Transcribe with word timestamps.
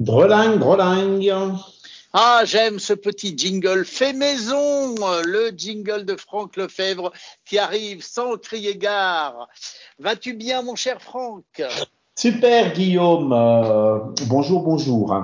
Drolingue, 0.00 0.58
drolingue. 0.58 1.32
Ah, 2.12 2.42
j'aime 2.44 2.78
ce 2.78 2.92
petit 2.92 3.36
jingle 3.36 3.84
fait 3.86 4.12
maison, 4.12 4.94
le 5.24 5.52
jingle 5.56 6.04
de 6.04 6.16
Franck 6.16 6.56
Lefebvre 6.56 7.12
qui 7.46 7.58
arrive 7.58 8.02
sans 8.02 8.36
crier 8.36 8.76
gare. 8.76 9.48
Vas-tu 9.98 10.34
bien, 10.34 10.60
mon 10.60 10.76
cher 10.76 11.00
Franck? 11.00 11.62
Super, 12.14 12.74
Guillaume. 12.74 13.32
Euh, 13.32 13.98
bonjour, 14.26 14.62
bonjour. 14.62 15.14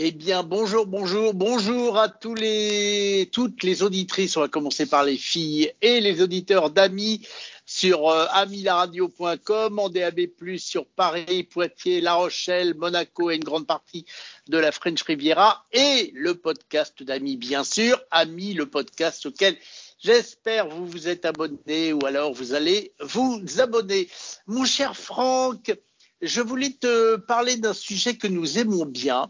Eh 0.00 0.12
bien, 0.12 0.44
bonjour, 0.44 0.86
bonjour, 0.86 1.34
bonjour 1.34 1.98
à 1.98 2.08
tous 2.08 2.36
les, 2.36 3.28
toutes 3.32 3.64
les 3.64 3.82
auditrices. 3.82 4.36
On 4.36 4.42
va 4.42 4.46
commencer 4.46 4.86
par 4.86 5.02
les 5.02 5.16
filles 5.16 5.72
et 5.82 6.00
les 6.00 6.22
auditeurs 6.22 6.70
d'amis 6.70 7.26
sur 7.66 8.08
euh, 8.08 8.26
amilaradio.com, 8.30 9.76
en 9.76 9.88
DAB+, 9.88 10.20
sur 10.56 10.86
Paris, 10.86 11.42
Poitiers, 11.42 12.00
La 12.00 12.14
Rochelle, 12.14 12.76
Monaco 12.76 13.32
et 13.32 13.34
une 13.34 13.42
grande 13.42 13.66
partie 13.66 14.06
de 14.46 14.56
la 14.56 14.70
French 14.70 15.02
Riviera 15.02 15.66
et 15.72 16.12
le 16.14 16.36
podcast 16.36 17.02
d'Ami, 17.02 17.36
bien 17.36 17.64
sûr, 17.64 18.00
Ami, 18.12 18.54
le 18.54 18.66
podcast 18.66 19.26
auquel 19.26 19.56
J'espère 19.98 20.68
vous 20.68 20.86
vous 20.86 21.08
êtes 21.08 21.24
abonné 21.24 21.92
ou 21.92 22.06
alors 22.06 22.32
vous 22.32 22.54
allez 22.54 22.92
vous 23.00 23.42
abonner. 23.58 24.08
Mon 24.46 24.64
cher 24.64 24.96
Franck, 24.96 25.76
je 26.22 26.40
voulais 26.40 26.70
te 26.70 27.16
parler 27.16 27.56
d'un 27.56 27.74
sujet 27.74 28.16
que 28.16 28.28
nous 28.28 28.60
aimons 28.60 28.86
bien, 28.86 29.28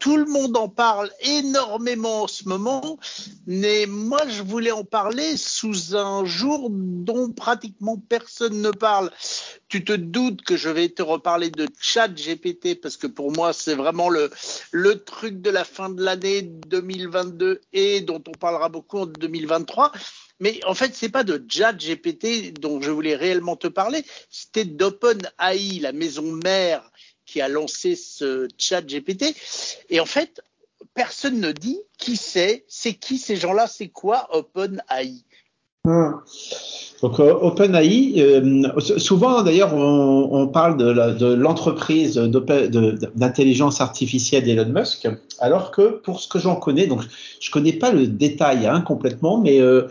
tout 0.00 0.16
le 0.16 0.24
monde 0.24 0.56
en 0.56 0.68
parle 0.68 1.10
énormément 1.20 2.22
en 2.22 2.26
ce 2.26 2.48
moment, 2.48 2.98
mais 3.46 3.84
moi 3.86 4.20
je 4.28 4.42
voulais 4.42 4.72
en 4.72 4.82
parler 4.82 5.36
sous 5.36 5.94
un 5.94 6.24
jour 6.24 6.68
dont 6.70 7.30
pratiquement 7.30 7.98
personne 8.08 8.62
ne 8.62 8.70
parle. 8.70 9.10
Tu 9.68 9.84
te 9.84 9.92
doutes 9.92 10.42
que 10.42 10.56
je 10.56 10.70
vais 10.70 10.88
te 10.88 11.02
reparler 11.02 11.50
de 11.50 11.68
chat 11.78 12.08
GPT 12.08 12.80
parce 12.80 12.96
que 12.96 13.06
pour 13.06 13.30
moi 13.30 13.52
c'est 13.52 13.74
vraiment 13.74 14.08
le, 14.08 14.30
truc 15.04 15.42
de 15.42 15.50
la 15.50 15.64
fin 15.64 15.90
de 15.90 16.02
l'année 16.02 16.42
2022 16.42 17.60
et 17.74 18.00
dont 18.00 18.22
on 18.26 18.32
parlera 18.32 18.70
beaucoup 18.70 19.00
en 19.00 19.06
2023. 19.06 19.92
Mais 20.42 20.58
en 20.64 20.72
fait, 20.72 20.94
c'est 20.94 21.10
pas 21.10 21.22
de 21.22 21.44
chat 21.50 21.74
GPT 21.74 22.58
dont 22.58 22.80
je 22.80 22.90
voulais 22.90 23.14
réellement 23.14 23.56
te 23.56 23.66
parler, 23.66 24.02
c'était 24.30 24.64
d'OpenAI, 24.64 25.80
la 25.80 25.92
maison 25.92 26.32
mère 26.32 26.90
qui 27.30 27.40
a 27.40 27.48
lancé 27.48 27.94
ce 27.94 28.48
chat 28.58 28.82
GPT. 28.82 29.36
Et 29.88 30.00
en 30.00 30.06
fait, 30.06 30.42
personne 30.94 31.40
ne 31.40 31.52
dit 31.52 31.78
qui 31.96 32.16
c'est, 32.16 32.64
c'est 32.68 32.94
qui 32.94 33.18
ces 33.18 33.36
gens-là, 33.36 33.68
c'est 33.68 33.88
quoi 33.88 34.28
OpenAI. 34.32 35.22
Hmm. 35.84 36.10
Donc 37.00 37.20
euh, 37.20 37.32
OpenAI, 37.32 38.14
euh, 38.18 38.68
souvent 38.98 39.42
d'ailleurs 39.42 39.72
on, 39.74 40.46
parle 40.48 40.76
de 40.76 41.32
l'entreprise 41.32 42.16
d'intelligence 42.16 43.80
artificielle 43.80 44.44
d'Elon 44.44 44.68
Musk, 44.68 45.08
alors 45.38 45.70
que 45.70 45.88
pour 45.88 46.20
ce 46.20 46.28
que 46.28 46.38
j'en 46.38 46.56
connais, 46.56 46.86
donc 46.86 47.02
je 47.40 47.50
connais 47.50 47.72
pas 47.72 47.92
le 47.92 48.06
détail 48.06 48.66
hein, 48.66 48.82
complètement, 48.82 49.40
mais 49.40 49.58
euh, 49.60 49.88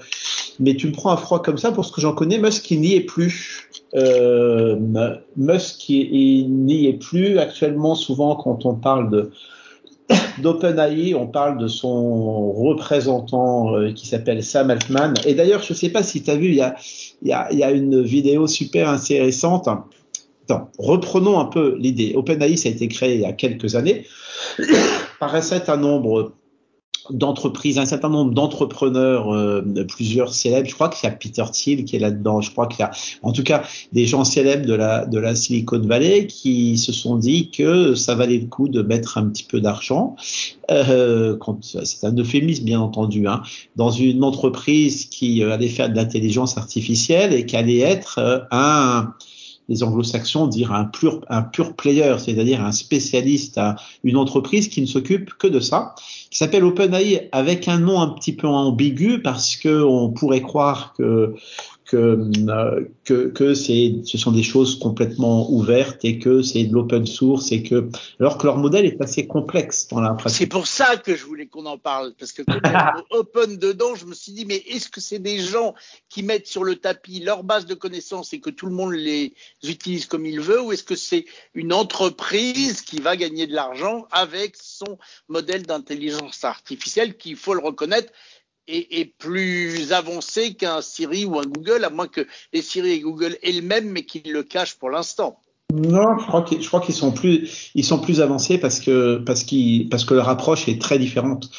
mais 0.60 0.76
tu 0.76 0.88
me 0.88 0.92
prends 0.92 1.12
un 1.12 1.18
froid 1.18 1.42
comme 1.42 1.58
ça 1.58 1.72
pour 1.72 1.86
ce 1.86 1.92
que 1.92 2.02
j'en 2.02 2.14
connais, 2.14 2.38
Musk 2.38 2.70
il 2.70 2.82
n'y 2.82 2.94
est 2.94 3.02
plus. 3.02 3.69
Musk 3.94 5.90
il, 5.90 6.50
n'y 6.50 6.88
est 6.88 6.94
plus 6.94 7.40
actuellement. 7.40 7.96
Souvent 7.96 8.36
quand 8.36 8.66
on 8.66 8.76
parle 8.76 9.32
d'OpenAI, 10.42 11.16
on 11.16 11.28
parle 11.28 11.58
de 11.58 11.68
son 11.68 12.52
représentant 12.52 13.76
euh, 13.76 13.92
qui 13.92 14.08
s'appelle 14.08 14.44
Sam 14.44 14.70
Altman. 14.70 15.14
Et 15.26 15.34
d'ailleurs, 15.34 15.62
je 15.62 15.74
ne 15.74 15.78
sais 15.78 15.90
pas 15.90 16.04
si 16.04 16.24
tu 16.24 16.32
as 16.32 16.36
vu, 16.36 16.50
il 16.50 16.74
y 17.24 17.34
a, 17.34 17.72
une 17.72 18.02
vidéo 18.02 18.48
super 18.48 18.90
intéressante. 18.90 19.70
Reprenons 20.80 21.40
un 21.40 21.46
peu 21.46 21.76
l'idée. 21.78 22.14
OpenAI, 22.16 22.58
ça 22.58 22.70
a 22.70 22.72
été 22.72 22.88
créé 22.88 23.16
il 23.16 23.22
y 23.22 23.26
a 23.26 23.34
quelques 23.34 23.76
années 23.76 24.06
par 25.20 25.36
un 25.36 25.78
nombre 25.78 26.34
d'entreprises, 27.12 27.78
un 27.78 27.86
certain 27.86 28.10
nombre 28.10 28.34
d'entrepreneurs, 28.34 29.34
euh, 29.34 29.62
plusieurs 29.88 30.34
célèbres. 30.34 30.68
Je 30.68 30.76
crois 30.76 30.90
qu'il 30.90 31.08
y 31.10 31.12
a 31.12 31.16
Peter 31.16 31.46
Thiel 31.52 31.86
qui 31.86 31.96
est 31.96 32.00
là-dedans. 32.00 32.42
Je 32.42 32.52
crois 32.52 32.68
qu'il 32.68 32.80
y 32.82 32.84
a, 32.84 32.92
en 33.24 33.32
tout 33.32 33.44
cas, 33.44 33.64
des 33.92 34.06
gens 34.06 34.24
célèbres 34.24 34.66
de 34.66 34.74
la 34.74 35.06
de 35.06 35.20
la 35.20 35.36
Silicon 35.36 35.80
Valley 35.80 36.28
qui 36.28 36.78
se 36.78 36.92
sont 36.92 37.18
dit 37.18 37.50
que 37.52 37.96
ça 37.96 38.16
valait 38.16 38.38
le 38.38 38.48
coup 38.48 38.70
de 38.70 38.82
mettre 38.82 39.18
un 39.18 39.28
petit 39.28 39.44
peu 39.44 39.62
d'argent. 39.62 40.16
Euh, 40.72 41.38
c'est 41.62 42.06
un 42.06 42.16
euphémisme 42.16 42.64
bien 42.64 42.80
entendu, 42.80 43.28
hein, 43.28 43.42
dans 43.76 43.90
une 43.90 44.24
entreprise 44.24 45.06
qui 45.06 45.44
euh, 45.44 45.54
allait 45.54 45.68
faire 45.68 45.90
de 45.90 45.96
l'intelligence 45.96 46.58
artificielle 46.58 47.34
et 47.34 47.46
qui 47.46 47.56
allait 47.56 47.80
être 47.80 48.20
euh, 48.20 48.40
un 48.52 49.14
les 49.70 49.84
anglo-saxons 49.84 50.48
dire 50.48 50.74
un 50.74 50.86
pur, 50.86 51.22
un 51.30 51.44
pur 51.44 51.76
player, 51.76 52.16
c'est-à-dire 52.18 52.62
un 52.62 52.72
spécialiste, 52.72 53.60
une 54.04 54.18
entreprise 54.18 54.68
qui 54.68 54.82
ne 54.82 54.88
s'occupe 54.88 55.34
que 55.36 55.48
de 55.48 55.60
ça, 55.60 55.96
qui 56.30 56.38
s'appelle 56.38 56.66
OpenAI 56.66 57.30
avec 57.32 57.68
un 57.68 57.80
nom 57.80 58.02
un 58.02 58.10
petit 58.10 58.34
peu 58.34 58.48
ambigu 58.48 59.22
parce 59.22 59.56
que 59.56 59.84
on 59.84 60.10
pourrait 60.10 60.42
croire 60.42 60.94
que 60.98 61.36
que, 61.90 62.30
euh, 62.50 62.86
que, 63.04 63.30
que 63.30 63.56
c'est, 63.56 63.96
ce 64.06 64.18
sont 64.20 64.32
des 64.32 64.44
choses 64.44 64.78
complètement 64.78 65.50
ouvertes 65.52 66.06
et 66.06 66.20
que 66.20 66.44
c'est 66.44 66.66
de 66.66 66.74
l'open 66.74 67.08
source 67.08 67.52
et 67.52 67.64
que, 67.64 67.90
alors 68.20 68.38
que 68.38 68.46
leur 68.46 68.58
modèle 68.58 68.86
est 68.86 69.02
assez 69.02 69.26
complexe 69.26 69.88
dans 69.88 70.00
la 70.00 70.14
pratique. 70.14 70.38
C'est 70.38 70.46
pour 70.46 70.68
ça 70.68 70.98
que 70.98 71.16
je 71.16 71.26
voulais 71.26 71.48
qu'on 71.48 71.66
en 71.66 71.80
parle, 71.80 72.14
parce 72.20 72.32
que 72.32 72.44
quand 72.44 72.60
il 72.64 72.72
y 72.72 72.76
a 72.76 72.94
open 73.10 73.58
dedans, 73.58 73.96
je 73.96 74.06
me 74.06 74.14
suis 74.14 74.34
dit, 74.34 74.46
mais 74.46 74.58
est-ce 74.68 74.88
que 74.88 75.02
c'est 75.02 75.18
des 75.18 75.40
gens 75.40 75.74
qui 76.10 76.22
mettent 76.22 76.48
sur 76.48 76.64
le 76.64 76.76
tapis 76.76 77.22
leur 77.22 77.44
base 77.44 77.66
de 77.66 77.74
connaissances 77.74 78.34
et 78.34 78.40
que 78.40 78.52
tout 78.52 78.68
le 78.68 78.74
monde 78.74 78.94
les 78.94 79.34
utilise 79.64 80.06
comme 80.06 80.28
il 80.28 80.40
veut, 80.40 80.62
ou 80.62 80.72
est-ce 80.72 80.84
que 80.84 80.96
c'est 80.96 81.26
une 81.56 81.74
entreprise 81.74 82.84
qui 82.84 83.00
va 83.00 83.18
gagner 83.18 83.48
de 83.48 83.56
l'argent 83.56 84.06
avec 84.12 84.56
son 84.62 85.00
modèle 85.28 85.66
d'intelligence 85.66 86.44
artificielle 86.44 87.18
qui, 87.18 87.32
il 87.32 87.36
faut 87.36 87.56
le 87.56 87.62
reconnaître, 87.62 88.14
est, 88.68 89.18
plus 89.18 89.92
avancé 89.92 90.54
qu'un 90.54 90.82
Siri 90.82 91.26
ou 91.26 91.40
un 91.40 91.46
Google, 91.46 91.84
à 91.84 91.90
moins 91.90 92.08
que 92.08 92.28
les 92.54 92.62
Siri 92.62 92.92
et 92.92 93.00
Google 93.00 93.38
aient 93.42 93.52
le 93.52 93.62
même, 93.62 93.90
mais 93.90 94.04
qu'ils 94.04 94.32
le 94.32 94.44
cachent 94.44 94.76
pour 94.76 94.90
l'instant. 94.90 95.40
Non, 95.74 96.18
je 96.18 96.26
crois 96.26 96.42
qu'ils, 96.82 96.96
sont 96.96 97.12
plus, 97.12 98.22
avancés 98.22 98.58
parce 98.58 98.80
que 98.80 100.14
leur 100.14 100.30
approche 100.30 100.68
est 100.68 100.82
très 100.82 100.98
différente 100.98 101.50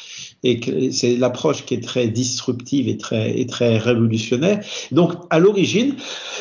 et 0.43 0.59
que 0.59 0.91
c'est 0.91 1.15
l'approche 1.17 1.65
qui 1.65 1.75
est 1.75 1.83
très 1.83 2.07
disruptive 2.07 2.87
et 2.87 2.97
très 2.97 3.39
et 3.39 3.45
très 3.45 3.77
révolutionnaire. 3.77 4.63
Donc 4.91 5.13
à 5.29 5.39
l'origine, 5.39 5.95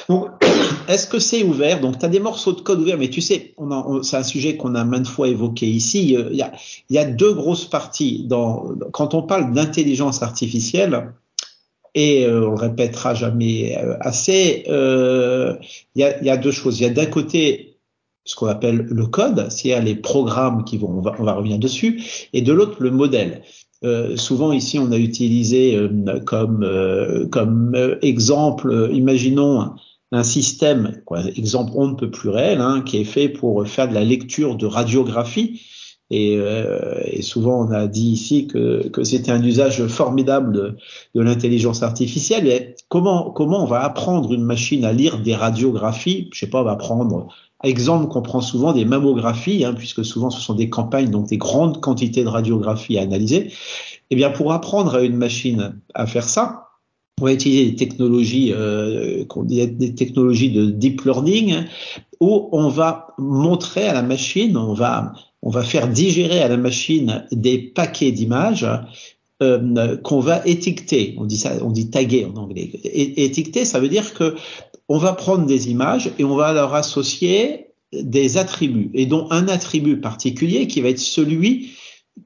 est-ce 0.88 1.06
que 1.06 1.18
c'est 1.18 1.42
ouvert? 1.42 1.80
Donc 1.80 1.98
tu 1.98 2.04
as 2.04 2.08
des 2.08 2.20
morceaux 2.20 2.52
de 2.52 2.60
code 2.60 2.80
ouverts, 2.80 2.98
mais 2.98 3.10
tu 3.10 3.20
sais, 3.20 3.54
on, 3.58 4.02
c'est 4.02 4.16
un 4.16 4.22
sujet 4.22 4.56
qu'on 4.56 4.74
a 4.74 4.84
maintes 4.84 5.06
fois 5.06 5.28
évoqué 5.28 5.66
ici. 5.66 6.16
Il 6.30 6.36
y 6.36 6.42
a 6.42 6.52
il 6.88 6.96
y 6.96 6.98
a 6.98 7.04
deux 7.04 7.32
grosses 7.32 7.66
parties 7.66 8.24
dans 8.26 8.72
quand 8.92 9.14
on 9.14 9.22
parle 9.22 9.52
d'intelligence 9.52 10.22
artificielle 10.22 11.12
et 11.94 12.24
euh, 12.24 12.46
on 12.46 12.50
le 12.50 12.56
répétera 12.56 13.14
jamais 13.14 13.76
euh, 13.78 13.96
assez, 14.00 14.64
euh, 14.68 15.56
il 15.94 16.02
y, 16.02 16.04
a, 16.04 16.22
y, 16.22 16.30
a, 16.30 16.36
deux 16.36 16.52
choses. 16.52 16.80
Il 16.80 16.84
y 16.84 16.86
a 16.86 16.90
d'un 16.90 17.06
côté 17.06 17.69
ce 18.30 18.36
qu'on 18.36 18.46
appelle 18.46 18.86
le 18.88 19.06
code, 19.06 19.50
c'est-à-dire 19.50 19.82
les 19.82 19.96
programmes 19.96 20.64
qui 20.64 20.78
vont, 20.78 20.90
on 20.90 21.00
va, 21.00 21.14
on 21.18 21.24
va 21.24 21.32
revenir 21.32 21.58
dessus, 21.58 22.28
et 22.32 22.42
de 22.42 22.52
l'autre 22.52 22.76
le 22.78 22.90
modèle. 22.90 23.42
Euh, 23.82 24.16
souvent 24.16 24.52
ici, 24.52 24.78
on 24.78 24.92
a 24.92 24.98
utilisé 24.98 25.74
euh, 25.74 26.20
comme 26.20 26.64
comme 27.30 27.96
exemple, 28.02 28.90
imaginons 28.92 29.72
un 30.12 30.22
système, 30.22 31.02
quoi, 31.06 31.24
exemple 31.36 31.72
on 31.74 31.88
ne 31.88 31.94
peut 31.94 32.10
plus 32.10 32.28
réel, 32.28 32.60
hein, 32.60 32.82
qui 32.86 32.98
est 32.98 33.04
fait 33.04 33.28
pour 33.28 33.66
faire 33.66 33.88
de 33.88 33.94
la 33.94 34.04
lecture 34.04 34.56
de 34.56 34.66
radiographie 34.66 35.60
et, 36.10 36.36
euh, 36.38 37.22
souvent, 37.22 37.66
on 37.66 37.70
a 37.70 37.86
dit 37.86 38.10
ici 38.10 38.46
que, 38.48 38.88
que 38.88 39.04
c'était 39.04 39.30
un 39.30 39.42
usage 39.42 39.86
formidable 39.86 40.76
de, 41.14 41.20
l'intelligence 41.20 41.82
artificielle. 41.82 42.74
Comment, 42.88 43.30
comment 43.30 43.62
on 43.62 43.66
va 43.66 43.82
apprendre 43.82 44.32
une 44.32 44.42
machine 44.42 44.84
à 44.84 44.92
lire 44.92 45.20
des 45.20 45.34
radiographies? 45.34 46.28
Je 46.32 46.40
sais 46.40 46.50
pas, 46.50 46.62
on 46.62 46.64
va 46.64 46.76
prendre 46.76 47.28
exemple 47.62 48.08
qu'on 48.08 48.22
prend 48.22 48.40
souvent 48.40 48.72
des 48.72 48.84
mammographies, 48.84 49.64
hein, 49.64 49.74
puisque 49.74 50.04
souvent 50.04 50.30
ce 50.30 50.40
sont 50.40 50.54
des 50.54 50.70
campagnes, 50.70 51.10
donc 51.10 51.28
des 51.28 51.38
grandes 51.38 51.80
quantités 51.80 52.24
de 52.24 52.28
radiographies 52.28 52.98
à 52.98 53.02
analyser. 53.02 53.52
Eh 54.10 54.16
bien, 54.16 54.30
pour 54.30 54.52
apprendre 54.52 54.94
à 54.96 55.02
une 55.02 55.16
machine 55.16 55.80
à 55.94 56.06
faire 56.06 56.24
ça, 56.24 56.68
on 57.20 57.24
va 57.24 57.32
utiliser 57.32 57.70
des 57.70 57.76
technologies, 57.76 58.52
euh, 58.52 59.24
des 59.44 59.94
technologies 59.94 60.50
de 60.50 60.70
deep 60.70 61.02
learning, 61.04 61.64
où 62.20 62.48
on 62.52 62.68
va 62.68 63.08
montrer 63.18 63.86
à 63.86 63.92
la 63.92 64.02
machine, 64.02 64.56
on 64.56 64.72
va 64.72 65.12
on 65.42 65.50
va 65.50 65.62
faire 65.62 65.88
digérer 65.88 66.42
à 66.42 66.48
la 66.48 66.56
machine 66.56 67.24
des 67.32 67.58
paquets 67.58 68.12
d'images 68.12 68.66
euh, 69.42 69.96
qu'on 69.96 70.20
va 70.20 70.46
étiqueter. 70.46 71.14
On 71.18 71.24
dit 71.24 71.38
ça, 71.38 71.52
on 71.62 71.70
dit 71.70 71.90
taguer 71.90 72.26
en 72.26 72.36
anglais. 72.36 72.70
Et, 72.84 73.24
étiqueter, 73.24 73.64
ça 73.64 73.80
veut 73.80 73.88
dire 73.88 74.14
que 74.14 74.34
on 74.88 74.98
va 74.98 75.12
prendre 75.12 75.46
des 75.46 75.70
images 75.70 76.10
et 76.18 76.24
on 76.24 76.36
va 76.36 76.52
leur 76.52 76.74
associer 76.74 77.68
des 77.92 78.36
attributs, 78.36 78.90
et 78.94 79.06
dont 79.06 79.26
un 79.30 79.48
attribut 79.48 80.00
particulier 80.00 80.66
qui 80.66 80.80
va 80.80 80.90
être 80.90 80.98
celui 81.00 81.70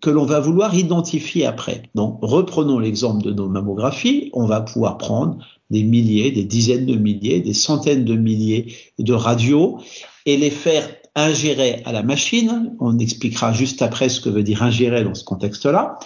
que 0.00 0.11
l'on 0.11 0.25
va 0.25 0.40
vouloir 0.40 0.75
identifier 0.75 1.46
après. 1.46 1.82
Donc, 1.94 2.19
reprenons 2.20 2.78
l'exemple 2.78 3.25
de 3.25 3.32
nos 3.32 3.49
mammographies. 3.49 4.31
On 4.32 4.46
va 4.46 4.60
pouvoir 4.60 4.99
prendre 4.99 5.38
des 5.70 5.82
milliers, 5.82 6.31
des 6.32 6.44
dizaines 6.44 6.87
de 6.87 6.96
milliers, 6.96 7.40
des 7.40 7.55
centaines 7.55 8.05
de 8.05 8.14
milliers 8.14 8.75
de 8.99 9.12
radios 9.12 9.78
et 10.26 10.37
les 10.37 10.50
faire 10.50 10.88
ingérer 11.16 11.82
à 11.84 11.93
la 11.93 12.02
machine, 12.02 12.75
on 12.81 12.99
expliquera 12.99 13.52
juste 13.52 13.82
après 13.82 14.08
ce 14.08 14.20
que 14.20 14.28
veut 14.28 14.43
dire 14.43 14.62
ingérer 14.62 15.05
dans 15.05 15.14
ce 15.14 15.25
contexte-là, 15.25 15.99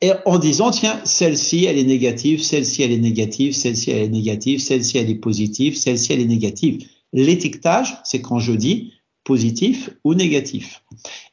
et 0.00 0.12
en 0.24 0.38
disant, 0.38 0.70
tiens, 0.70 1.00
celle-ci, 1.04 1.66
elle 1.66 1.78
est 1.78 1.84
négative, 1.84 2.42
celle-ci, 2.42 2.82
elle 2.82 2.92
est 2.92 2.98
négative, 2.98 3.52
celle-ci, 3.52 3.90
elle 3.90 4.02
est 4.02 4.08
négative, 4.08 4.60
celle-ci, 4.60 4.98
elle 4.98 5.10
est 5.10 5.16
positive, 5.16 5.76
celle-ci, 5.76 6.12
elle 6.12 6.20
est 6.20 6.26
négative. 6.26 6.86
L'étiquetage, 7.12 7.96
c'est 8.04 8.22
quand 8.22 8.38
je 8.38 8.52
dis 8.52 8.94
positif 9.22 9.90
ou 10.02 10.14
négatif. 10.14 10.82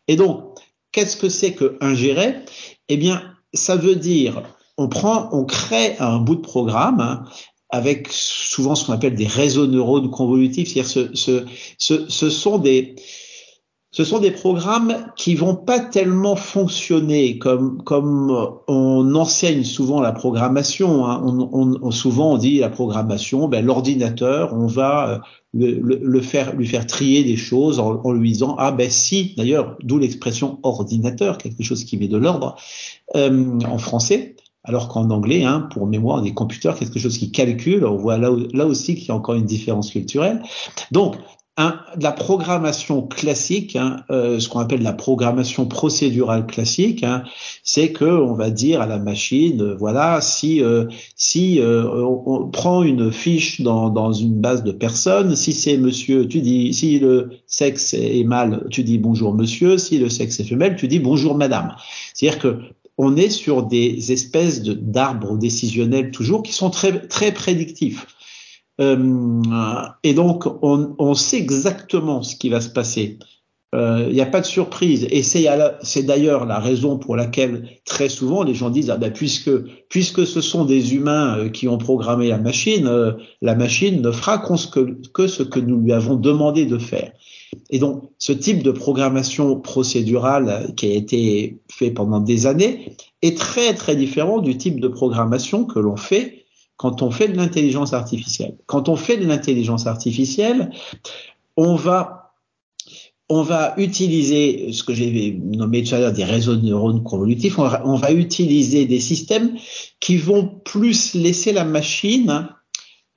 Et 0.07 0.15
donc, 0.15 0.57
qu'est-ce 0.91 1.17
que 1.17 1.29
c'est 1.29 1.53
que 1.53 1.77
ingérer? 1.81 2.35
Eh 2.89 2.97
bien, 2.97 3.21
ça 3.53 3.75
veut 3.75 3.95
dire, 3.95 4.43
on 4.77 4.87
prend, 4.87 5.29
on 5.31 5.45
crée 5.45 5.95
un 5.99 6.19
bout 6.19 6.35
de 6.35 6.41
programme, 6.41 6.99
hein, 6.99 7.23
avec 7.71 8.07
souvent 8.11 8.75
ce 8.75 8.85
qu'on 8.85 8.93
appelle 8.93 9.15
des 9.15 9.27
réseaux 9.27 9.67
neurones 9.67 10.09
convolutifs, 10.09 10.69
c'est-à-dire 10.69 10.89
ce, 10.89 11.15
ce, 11.15 11.45
ce, 11.77 12.09
ce, 12.09 12.29
sont 12.29 12.57
des 12.57 12.95
ce 13.93 14.05
sont 14.05 14.19
des 14.19 14.31
programmes 14.31 15.05
qui 15.17 15.35
vont 15.35 15.55
pas 15.55 15.79
tellement 15.79 16.35
fonctionner 16.35 17.37
comme 17.37 17.81
comme 17.83 18.55
on 18.67 19.15
enseigne 19.15 19.63
souvent 19.63 19.99
la 19.99 20.11
programmation. 20.13 21.05
Hein. 21.05 21.21
On, 21.25 21.77
on, 21.81 21.91
souvent 21.91 22.33
on 22.33 22.37
dit 22.37 22.59
la 22.59 22.69
programmation, 22.69 23.47
ben, 23.47 23.65
l'ordinateur, 23.65 24.53
on 24.53 24.67
va 24.67 25.09
euh, 25.09 25.19
le, 25.53 25.99
le, 26.01 26.21
faire 26.21 26.55
lui 26.55 26.67
faire 26.67 26.87
trier 26.87 27.23
des 27.25 27.35
choses 27.35 27.79
en, 27.79 28.01
en 28.03 28.13
lui 28.13 28.31
disant 28.31 28.55
ah 28.57 28.71
ben 28.71 28.89
si 28.89 29.33
d'ailleurs 29.35 29.77
d'où 29.83 29.97
l'expression 29.97 30.59
ordinateur 30.63 31.37
quelque 31.37 31.63
chose 31.63 31.83
qui 31.83 31.97
met 31.97 32.07
de 32.07 32.17
l'ordre 32.17 32.55
euh, 33.15 33.59
en 33.65 33.77
français 33.77 34.35
alors 34.63 34.89
qu'en 34.89 35.09
anglais, 35.09 35.43
hein, 35.43 35.67
pour 35.73 35.87
mémoire, 35.87 36.21
des 36.21 36.33
computers, 36.33 36.75
quelque 36.75 36.99
chose 36.99 37.17
qui 37.17 37.31
calcule, 37.31 37.85
on 37.85 37.97
voit 37.97 38.17
là, 38.17 38.31
aussi 38.65 38.95
qu'il 38.95 39.07
y 39.07 39.11
a 39.11 39.15
encore 39.15 39.35
une 39.35 39.45
différence 39.45 39.91
culturelle. 39.91 40.41
Donc, 40.91 41.15
un, 41.57 41.79
la 41.99 42.13
programmation 42.13 43.01
classique, 43.01 43.75
hein, 43.75 43.97
euh, 44.09 44.39
ce 44.39 44.47
qu'on 44.47 44.59
appelle 44.59 44.83
la 44.83 44.93
programmation 44.93 45.65
procédurale 45.65 46.45
classique, 46.45 47.03
hein, 47.03 47.23
c'est 47.63 47.91
que 47.91 48.05
on 48.05 48.33
va 48.33 48.49
dire 48.49 48.79
à 48.79 48.85
la 48.85 48.99
machine, 48.99 49.61
euh, 49.61 49.75
voilà, 49.75 50.21
si 50.21 50.63
euh, 50.63 50.85
si 51.17 51.59
on, 51.61 52.49
prend 52.49 52.83
une 52.83 53.11
fiche 53.11 53.59
dans, 53.61 53.89
dans 53.89 54.13
une 54.13 54.39
base 54.39 54.63
de 54.63 54.71
personnes, 54.71 55.35
si 55.35 55.51
c'est 55.51 55.77
monsieur, 55.77 56.25
tu 56.25 56.39
dis, 56.39 56.73
si 56.73 56.99
le 56.99 57.31
sexe 57.47 57.93
est 57.95 58.23
mâle, 58.23 58.65
tu 58.71 58.83
dis 58.83 58.97
bonjour 58.97 59.33
monsieur, 59.33 59.77
si 59.77 59.97
le 59.97 60.07
sexe 60.07 60.39
est 60.39 60.45
femelle, 60.45 60.77
tu 60.77 60.87
dis 60.87 60.99
bonjour 60.99 61.35
madame. 61.35 61.75
C'est-à-dire 62.13 62.39
que 62.39 62.59
on 63.03 63.15
est 63.15 63.31
sur 63.31 63.63
des 63.63 64.11
espèces 64.11 64.61
d'arbres 64.61 65.35
décisionnels 65.35 66.11
toujours 66.11 66.43
qui 66.43 66.53
sont 66.53 66.69
très, 66.69 67.07
très 67.07 67.31
prédictifs. 67.31 68.05
Euh, 68.79 69.41
et 70.03 70.13
donc, 70.13 70.45
on, 70.61 70.95
on, 70.99 71.15
sait 71.15 71.37
exactement 71.37 72.21
ce 72.21 72.35
qui 72.35 72.49
va 72.49 72.61
se 72.61 72.69
passer. 72.69 73.17
Il 73.73 73.79
euh, 73.79 74.11
n'y 74.11 74.19
a 74.19 74.25
pas 74.25 74.41
de 74.41 74.45
surprise. 74.45 75.07
Et 75.11 75.23
c'est 75.23 76.03
d'ailleurs 76.03 76.45
la 76.45 76.59
raison 76.59 76.97
pour 76.97 77.15
laquelle 77.15 77.69
très 77.85 78.09
souvent 78.09 78.43
les 78.43 78.53
gens 78.53 78.69
disent 78.69 78.89
ah 78.89 78.97
ben 78.97 79.13
puisque 79.13 79.49
puisque 79.87 80.27
ce 80.27 80.41
sont 80.41 80.65
des 80.65 80.93
humains 80.93 81.37
euh, 81.37 81.49
qui 81.49 81.69
ont 81.69 81.77
programmé 81.77 82.27
la 82.27 82.37
machine, 82.37 82.85
euh, 82.85 83.13
la 83.41 83.55
machine 83.55 84.01
ne 84.01 84.11
fera 84.11 84.39
que, 84.39 84.97
que 85.13 85.27
ce 85.27 85.43
que 85.43 85.61
nous 85.61 85.79
lui 85.79 85.93
avons 85.93 86.15
demandé 86.15 86.65
de 86.65 86.77
faire. 86.77 87.13
Et 87.69 87.79
donc, 87.79 88.03
ce 88.17 88.33
type 88.33 88.61
de 88.61 88.71
programmation 88.71 89.57
procédurale 89.57 90.73
qui 90.75 90.87
a 90.87 90.93
été 90.93 91.59
fait 91.69 91.91
pendant 91.91 92.19
des 92.19 92.47
années 92.47 92.93
est 93.21 93.37
très, 93.37 93.73
très 93.73 93.95
différent 93.95 94.39
du 94.39 94.57
type 94.57 94.81
de 94.81 94.89
programmation 94.89 95.63
que 95.63 95.79
l'on 95.79 95.95
fait 95.95 96.45
quand 96.75 97.01
on 97.01 97.11
fait 97.11 97.29
de 97.29 97.37
l'intelligence 97.37 97.93
artificielle. 97.93 98.57
Quand 98.65 98.89
on 98.89 98.97
fait 98.97 99.15
de 99.15 99.25
l'intelligence 99.25 99.87
artificielle, 99.87 100.71
on 101.55 101.75
va 101.75 102.20
on 103.31 103.43
va 103.43 103.73
utiliser 103.77 104.73
ce 104.73 104.83
que 104.83 104.93
j'ai 104.93 105.39
nommé 105.41 105.83
tout 105.83 105.95
à 105.95 105.99
l'heure 105.99 106.11
des 106.11 106.25
réseaux 106.25 106.57
de 106.57 106.65
neurones 106.65 107.01
convolutifs, 107.01 107.57
on 107.57 107.95
va, 107.95 108.11
utiliser 108.11 108.85
des 108.85 108.99
systèmes 108.99 109.55
qui 110.01 110.17
vont 110.17 110.45
plus 110.65 111.13
laisser 111.13 111.53
la 111.53 111.63
machine 111.63 112.49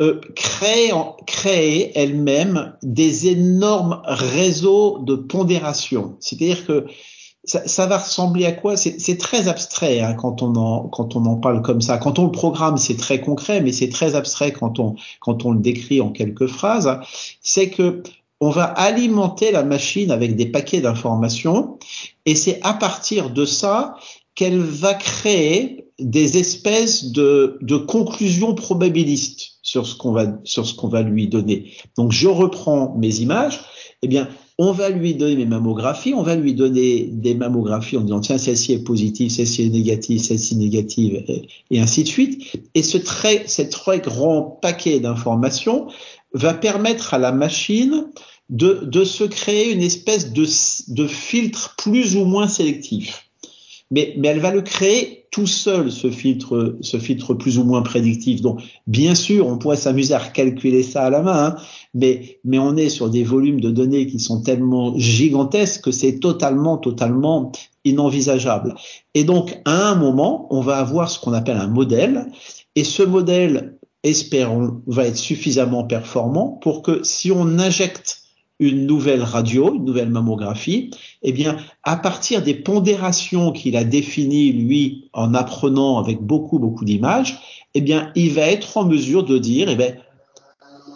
euh, 0.00 0.20
créer, 0.36 0.92
créer 1.26 1.98
elle-même 1.98 2.74
des 2.84 3.26
énormes 3.26 4.02
réseaux 4.04 5.00
de 5.00 5.16
pondération. 5.16 6.16
C'est-à-dire 6.20 6.64
que 6.64 6.86
ça, 7.42 7.66
ça, 7.66 7.86
va 7.86 7.98
ressembler 7.98 8.46
à 8.46 8.52
quoi? 8.52 8.76
C'est 8.76 9.18
très 9.18 9.48
abstrait 9.48 10.00
hein, 10.00 10.14
quand, 10.14 10.42
on 10.42 10.54
en, 10.54 10.86
quand 10.88 11.16
on 11.16 11.26
en 11.26 11.36
parle 11.36 11.60
comme 11.60 11.82
ça. 11.82 11.98
Quand 11.98 12.20
on 12.20 12.26
le 12.26 12.32
programme, 12.32 12.76
c'est 12.76 12.96
très 12.96 13.20
concret, 13.20 13.60
mais 13.60 13.72
c'est 13.72 13.88
très 13.88 14.14
abstrait 14.14 14.52
quand 14.52 14.78
on, 14.78 14.94
quand 15.20 15.44
on 15.44 15.50
le 15.50 15.58
décrit 15.58 16.00
en 16.00 16.10
quelques 16.10 16.46
phrases. 16.46 17.00
C'est 17.42 17.68
que 17.68 18.02
on 18.40 18.50
va 18.50 18.64
alimenter 18.64 19.52
la 19.52 19.62
machine 19.62 20.10
avec 20.10 20.36
des 20.36 20.46
paquets 20.46 20.80
d'informations 20.80 21.78
et 22.26 22.34
c'est 22.34 22.60
à 22.62 22.74
partir 22.74 23.30
de 23.30 23.44
ça 23.44 23.96
qu'elle 24.34 24.58
va 24.58 24.94
créer 24.94 25.88
des 25.98 26.38
espèces 26.38 27.12
de, 27.12 27.58
de 27.62 27.76
conclusions 27.76 28.54
probabilistes 28.54 29.58
sur 29.62 29.86
ce 29.86 29.96
qu'on 29.96 30.12
va 30.12 30.26
sur 30.44 30.66
ce 30.66 30.74
qu'on 30.74 30.88
va 30.88 31.02
lui 31.02 31.28
donner. 31.28 31.72
Donc 31.96 32.12
je 32.12 32.28
reprends 32.28 32.94
mes 32.96 33.20
images, 33.20 33.60
eh 34.02 34.08
bien 34.08 34.28
on 34.58 34.70
va 34.70 34.88
lui 34.88 35.14
donner 35.14 35.36
mes 35.36 35.46
mammographies, 35.46 36.14
on 36.14 36.22
va 36.22 36.36
lui 36.36 36.54
donner 36.54 37.08
des 37.10 37.34
mammographies 37.34 37.96
en 37.96 38.02
disant 38.02 38.20
tiens 38.20 38.38
celle-ci 38.38 38.72
est 38.72 38.84
positive, 38.84 39.30
celle-ci 39.30 39.64
est 39.64 39.68
négative, 39.68 40.20
celle-ci 40.20 40.56
négative 40.56 41.24
et, 41.70 41.80
ainsi 41.80 42.04
de 42.04 42.08
suite. 42.08 42.56
Et 42.74 42.82
ce 42.82 42.98
très, 42.98 43.48
ce 43.48 43.62
très 43.62 43.98
grand 43.98 44.42
paquet 44.62 45.00
d'informations 45.00 45.88
va 46.34 46.54
permettre 46.54 47.14
à 47.14 47.18
la 47.18 47.32
machine 47.32 48.06
de, 48.50 48.80
de 48.84 49.04
se 49.04 49.24
créer 49.24 49.72
une 49.72 49.82
espèce 49.82 50.32
de, 50.32 50.44
de 50.88 51.06
filtre 51.06 51.74
plus 51.78 52.16
ou 52.16 52.24
moins 52.24 52.48
sélectif. 52.48 53.30
Mais, 53.90 54.14
mais 54.18 54.28
elle 54.28 54.40
va 54.40 54.50
le 54.50 54.62
créer 54.62 55.26
tout 55.30 55.46
seul 55.46 55.90
ce 55.90 56.10
filtre, 56.10 56.76
ce 56.80 56.96
filtre 56.96 57.34
plus 57.34 57.58
ou 57.58 57.64
moins 57.64 57.82
prédictif. 57.82 58.40
Donc, 58.40 58.60
bien 58.86 59.14
sûr, 59.14 59.48
on 59.48 59.58
pourrait 59.58 59.76
s'amuser 59.76 60.14
à 60.14 60.20
calculer 60.20 60.82
ça 60.82 61.06
à 61.06 61.10
la 61.10 61.22
main, 61.22 61.46
hein, 61.46 61.56
mais, 61.92 62.38
mais 62.44 62.58
on 62.58 62.76
est 62.76 62.88
sur 62.88 63.10
des 63.10 63.24
volumes 63.24 63.60
de 63.60 63.70
données 63.70 64.06
qui 64.06 64.20
sont 64.20 64.42
tellement 64.42 64.96
gigantesques 64.96 65.82
que 65.82 65.90
c'est 65.90 66.20
totalement, 66.20 66.78
totalement 66.78 67.50
inenvisageable. 67.84 68.74
Et 69.14 69.24
donc, 69.24 69.58
à 69.64 69.88
un 69.88 69.96
moment, 69.96 70.46
on 70.50 70.60
va 70.60 70.78
avoir 70.78 71.10
ce 71.10 71.18
qu'on 71.18 71.32
appelle 71.32 71.56
un 71.56 71.68
modèle, 71.68 72.26
et 72.76 72.84
ce 72.84 73.02
modèle, 73.02 73.76
espérons, 74.04 74.82
va 74.86 75.06
être 75.06 75.16
suffisamment 75.16 75.84
performant 75.84 76.50
pour 76.62 76.82
que 76.82 77.02
si 77.02 77.32
on 77.32 77.58
injecte 77.58 78.20
une 78.60 78.86
nouvelle 78.86 79.22
radio, 79.22 79.74
une 79.74 79.84
nouvelle 79.84 80.10
mammographie, 80.10 80.90
eh 81.22 81.32
bien, 81.32 81.56
à 81.82 81.96
partir 81.96 82.42
des 82.42 82.54
pondérations 82.54 83.50
qu'il 83.50 83.76
a 83.76 83.82
définies, 83.82 84.52
lui, 84.52 85.08
en 85.12 85.34
apprenant 85.34 85.98
avec 85.98 86.20
beaucoup, 86.20 86.60
beaucoup 86.60 86.84
d'images, 86.84 87.36
eh 87.74 87.80
bien, 87.80 88.12
il 88.14 88.32
va 88.32 88.42
être 88.42 88.76
en 88.76 88.84
mesure 88.84 89.24
de 89.24 89.38
dire, 89.38 89.68
eh 89.68 89.74
bien, 89.74 89.94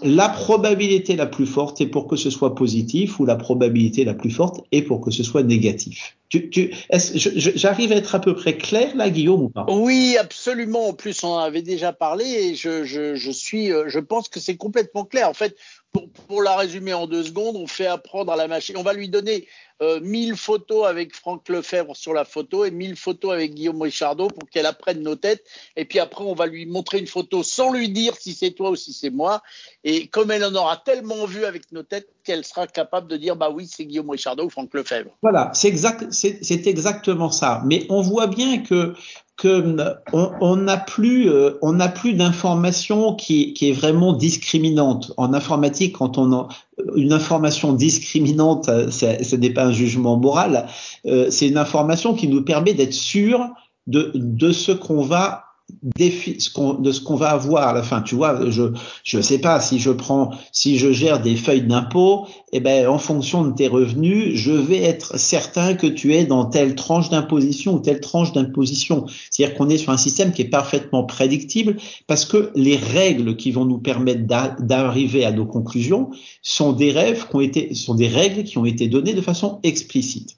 la 0.02 0.28
probabilité 0.28 1.16
la 1.16 1.26
plus 1.26 1.46
forte 1.46 1.80
est 1.80 1.86
pour 1.86 2.06
que 2.06 2.14
ce 2.14 2.30
soit 2.30 2.54
positif 2.54 3.18
ou 3.18 3.24
la 3.24 3.34
probabilité 3.34 4.04
la 4.04 4.14
plus 4.14 4.30
forte 4.30 4.60
est 4.70 4.82
pour 4.82 5.00
que 5.00 5.10
ce 5.10 5.24
soit 5.24 5.42
négatif. 5.42 6.16
Tu, 6.28 6.50
tu, 6.50 6.74
J'arrive 6.90 7.92
à 7.92 7.96
être 7.96 8.14
à 8.14 8.20
peu 8.20 8.34
près 8.34 8.58
clair 8.58 8.94
là, 8.94 9.08
Guillaume, 9.08 9.44
ou 9.44 9.48
pas? 9.48 9.64
Oui, 9.68 10.16
absolument. 10.18 10.88
En 10.88 10.92
plus, 10.92 11.24
on 11.24 11.28
en 11.28 11.38
avait 11.38 11.62
déjà 11.62 11.92
parlé 11.92 12.26
et 12.26 12.54
je, 12.54 12.84
je, 12.84 13.14
je 13.14 13.30
suis, 13.30 13.72
euh, 13.72 13.84
je 13.88 13.98
pense 13.98 14.28
que 14.28 14.38
c'est 14.38 14.56
complètement 14.56 15.04
clair. 15.04 15.28
En 15.30 15.34
fait, 15.34 15.56
pour, 15.92 16.10
pour, 16.10 16.42
la 16.42 16.54
résumer 16.56 16.92
en 16.92 17.06
deux 17.06 17.24
secondes, 17.24 17.56
on 17.56 17.66
fait 17.66 17.86
apprendre 17.86 18.30
à 18.30 18.36
la 18.36 18.46
machine. 18.46 18.76
On 18.76 18.82
va 18.82 18.92
lui 18.92 19.08
donner 19.08 19.48
euh, 19.80 20.00
1000 20.00 20.36
photos 20.36 20.86
avec 20.86 21.14
Franck 21.14 21.48
Lefebvre 21.48 21.96
sur 21.96 22.12
la 22.12 22.26
photo 22.26 22.66
et 22.66 22.70
1000 22.70 22.96
photos 22.96 23.32
avec 23.32 23.54
Guillaume 23.54 23.80
Richardot 23.80 24.28
pour 24.28 24.50
qu'elle 24.50 24.66
apprenne 24.66 25.02
nos 25.02 25.16
têtes. 25.16 25.44
Et 25.76 25.86
puis 25.86 25.98
après, 25.98 26.24
on 26.24 26.34
va 26.34 26.46
lui 26.46 26.66
montrer 26.66 26.98
une 26.98 27.06
photo 27.06 27.42
sans 27.42 27.72
lui 27.72 27.88
dire 27.88 28.14
si 28.16 28.34
c'est 28.34 28.50
toi 28.50 28.70
ou 28.70 28.76
si 28.76 28.92
c'est 28.92 29.10
moi. 29.10 29.42
Et 29.82 30.08
comme 30.08 30.30
elle 30.30 30.44
en 30.44 30.54
aura 30.54 30.76
tellement 30.76 31.24
vu 31.24 31.46
avec 31.46 31.72
nos 31.72 31.82
têtes 31.82 32.08
qu'elle 32.28 32.44
sera 32.44 32.66
capable 32.66 33.08
de 33.08 33.16
dire 33.16 33.36
bah 33.36 33.48
oui, 33.50 33.66
c'est 33.66 33.86
Guillaume 33.86 34.10
Richardot 34.10 34.44
ou 34.44 34.50
Franck 34.50 34.74
Lefebvre. 34.74 35.10
Voilà, 35.22 35.50
c'est 35.54 35.68
exact, 35.68 36.06
c'est 36.10 36.66
exactement 36.66 37.30
ça. 37.30 37.62
Mais 37.64 37.86
on 37.88 38.02
voit 38.02 38.26
bien 38.26 38.58
que 38.58 38.92
que 39.38 39.76
on 40.12 40.56
n'a 40.56 40.76
plus 40.76 41.30
euh, 41.30 41.58
on 41.62 41.72
n'a 41.72 41.88
plus 41.88 42.12
d'information 42.12 43.14
qui, 43.14 43.54
qui 43.54 43.70
est 43.70 43.72
vraiment 43.72 44.12
discriminante 44.12 45.12
en 45.16 45.32
informatique 45.32 45.96
quand 45.96 46.18
on 46.18 46.32
a 46.32 46.48
une 46.96 47.12
information 47.12 47.72
discriminante 47.72 48.66
ce 48.66 49.36
n'est 49.36 49.50
pas 49.50 49.66
un 49.66 49.72
jugement 49.72 50.16
moral 50.16 50.66
euh, 51.06 51.30
c'est 51.30 51.46
une 51.46 51.56
information 51.56 52.14
qui 52.14 52.26
nous 52.26 52.42
permet 52.42 52.74
d'être 52.74 52.92
sûr 52.92 53.48
de 53.86 54.10
de 54.16 54.50
ce 54.50 54.72
qu'on 54.72 55.02
va 55.02 55.44
de 55.82 56.92
ce 56.92 57.00
qu'on 57.00 57.16
va 57.16 57.30
avoir 57.30 57.68
à 57.68 57.72
la 57.72 57.82
fin. 57.82 58.00
Tu 58.00 58.14
vois, 58.14 58.50
je 58.50 58.72
je 59.04 59.20
sais 59.20 59.38
pas 59.38 59.60
si 59.60 59.78
je 59.78 59.90
prends 59.90 60.30
si 60.52 60.78
je 60.78 60.92
gère 60.92 61.20
des 61.20 61.36
feuilles 61.36 61.62
d'impôt, 61.62 62.26
eh 62.52 62.60
ben 62.60 62.88
en 62.88 62.98
fonction 62.98 63.44
de 63.44 63.52
tes 63.52 63.68
revenus, 63.68 64.34
je 64.34 64.52
vais 64.52 64.82
être 64.82 65.18
certain 65.18 65.74
que 65.74 65.86
tu 65.86 66.14
es 66.14 66.24
dans 66.24 66.46
telle 66.46 66.74
tranche 66.74 67.10
d'imposition 67.10 67.74
ou 67.74 67.78
telle 67.80 68.00
tranche 68.00 68.32
d'imposition. 68.32 69.06
C'est-à-dire 69.30 69.56
qu'on 69.56 69.68
est 69.68 69.78
sur 69.78 69.92
un 69.92 69.98
système 69.98 70.32
qui 70.32 70.42
est 70.42 70.48
parfaitement 70.48 71.04
prédictible 71.04 71.76
parce 72.06 72.24
que 72.24 72.50
les 72.54 72.76
règles 72.76 73.36
qui 73.36 73.50
vont 73.50 73.64
nous 73.64 73.78
permettre 73.78 74.22
d'arriver 74.60 75.24
à 75.24 75.32
nos 75.32 75.46
conclusions 75.46 76.10
sont 76.42 76.72
des 76.72 76.92
rêves 76.92 77.26
qui 77.28 77.36
ont 77.36 77.40
été 77.40 77.74
sont 77.74 77.94
des 77.94 78.08
règles 78.08 78.44
qui 78.44 78.58
ont 78.58 78.64
été 78.64 78.88
données 78.88 79.14
de 79.14 79.20
façon 79.20 79.60
explicite. 79.62 80.36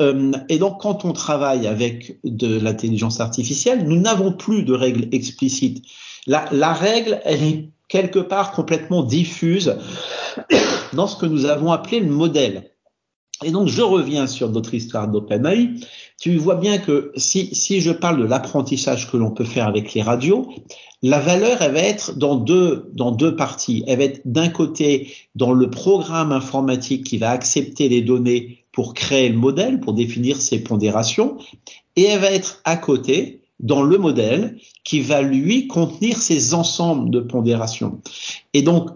Euh, 0.00 0.32
et 0.48 0.58
donc, 0.58 0.80
quand 0.80 1.04
on 1.04 1.12
travaille 1.12 1.66
avec 1.66 2.18
de 2.24 2.58
l'intelligence 2.58 3.20
artificielle, 3.20 3.86
nous 3.86 4.00
n'avons 4.00 4.32
plus 4.32 4.62
de 4.62 4.72
règles 4.72 5.08
explicites. 5.12 5.84
La, 6.26 6.44
la, 6.52 6.72
règle, 6.72 7.20
elle 7.24 7.42
est 7.42 7.68
quelque 7.88 8.18
part 8.18 8.52
complètement 8.52 9.02
diffuse 9.02 9.76
dans 10.92 11.06
ce 11.06 11.16
que 11.16 11.26
nous 11.26 11.46
avons 11.46 11.72
appelé 11.72 12.00
le 12.00 12.10
modèle. 12.10 12.70
Et 13.44 13.52
donc, 13.52 13.68
je 13.68 13.82
reviens 13.82 14.26
sur 14.26 14.50
notre 14.50 14.74
histoire 14.74 15.08
d'OpenAI. 15.08 15.70
Tu 16.20 16.36
vois 16.36 16.56
bien 16.56 16.78
que 16.78 17.12
si, 17.16 17.54
si 17.54 17.80
je 17.80 17.92
parle 17.92 18.20
de 18.20 18.24
l'apprentissage 18.24 19.10
que 19.10 19.16
l'on 19.16 19.30
peut 19.30 19.44
faire 19.44 19.68
avec 19.68 19.94
les 19.94 20.02
radios, 20.02 20.48
la 21.02 21.20
valeur, 21.20 21.62
elle 21.62 21.72
va 21.72 21.80
être 21.80 22.18
dans 22.18 22.34
deux, 22.34 22.90
dans 22.94 23.12
deux 23.12 23.36
parties. 23.36 23.84
Elle 23.86 23.98
va 23.98 24.04
être 24.04 24.20
d'un 24.24 24.48
côté 24.48 25.12
dans 25.36 25.52
le 25.52 25.70
programme 25.70 26.32
informatique 26.32 27.04
qui 27.04 27.18
va 27.18 27.30
accepter 27.30 27.88
les 27.88 28.02
données 28.02 28.57
pour 28.78 28.94
créer 28.94 29.28
le 29.28 29.36
modèle, 29.36 29.80
pour 29.80 29.92
définir 29.92 30.40
ses 30.40 30.62
pondérations, 30.62 31.36
et 31.96 32.04
elle 32.04 32.20
va 32.20 32.30
être 32.30 32.60
à 32.64 32.76
côté 32.76 33.40
dans 33.58 33.82
le 33.82 33.98
modèle 33.98 34.56
qui 34.84 35.00
va 35.00 35.20
lui 35.20 35.66
contenir 35.66 36.16
ces 36.16 36.54
ensembles 36.54 37.10
de 37.10 37.18
pondérations. 37.18 38.00
Et 38.54 38.62
donc, 38.62 38.90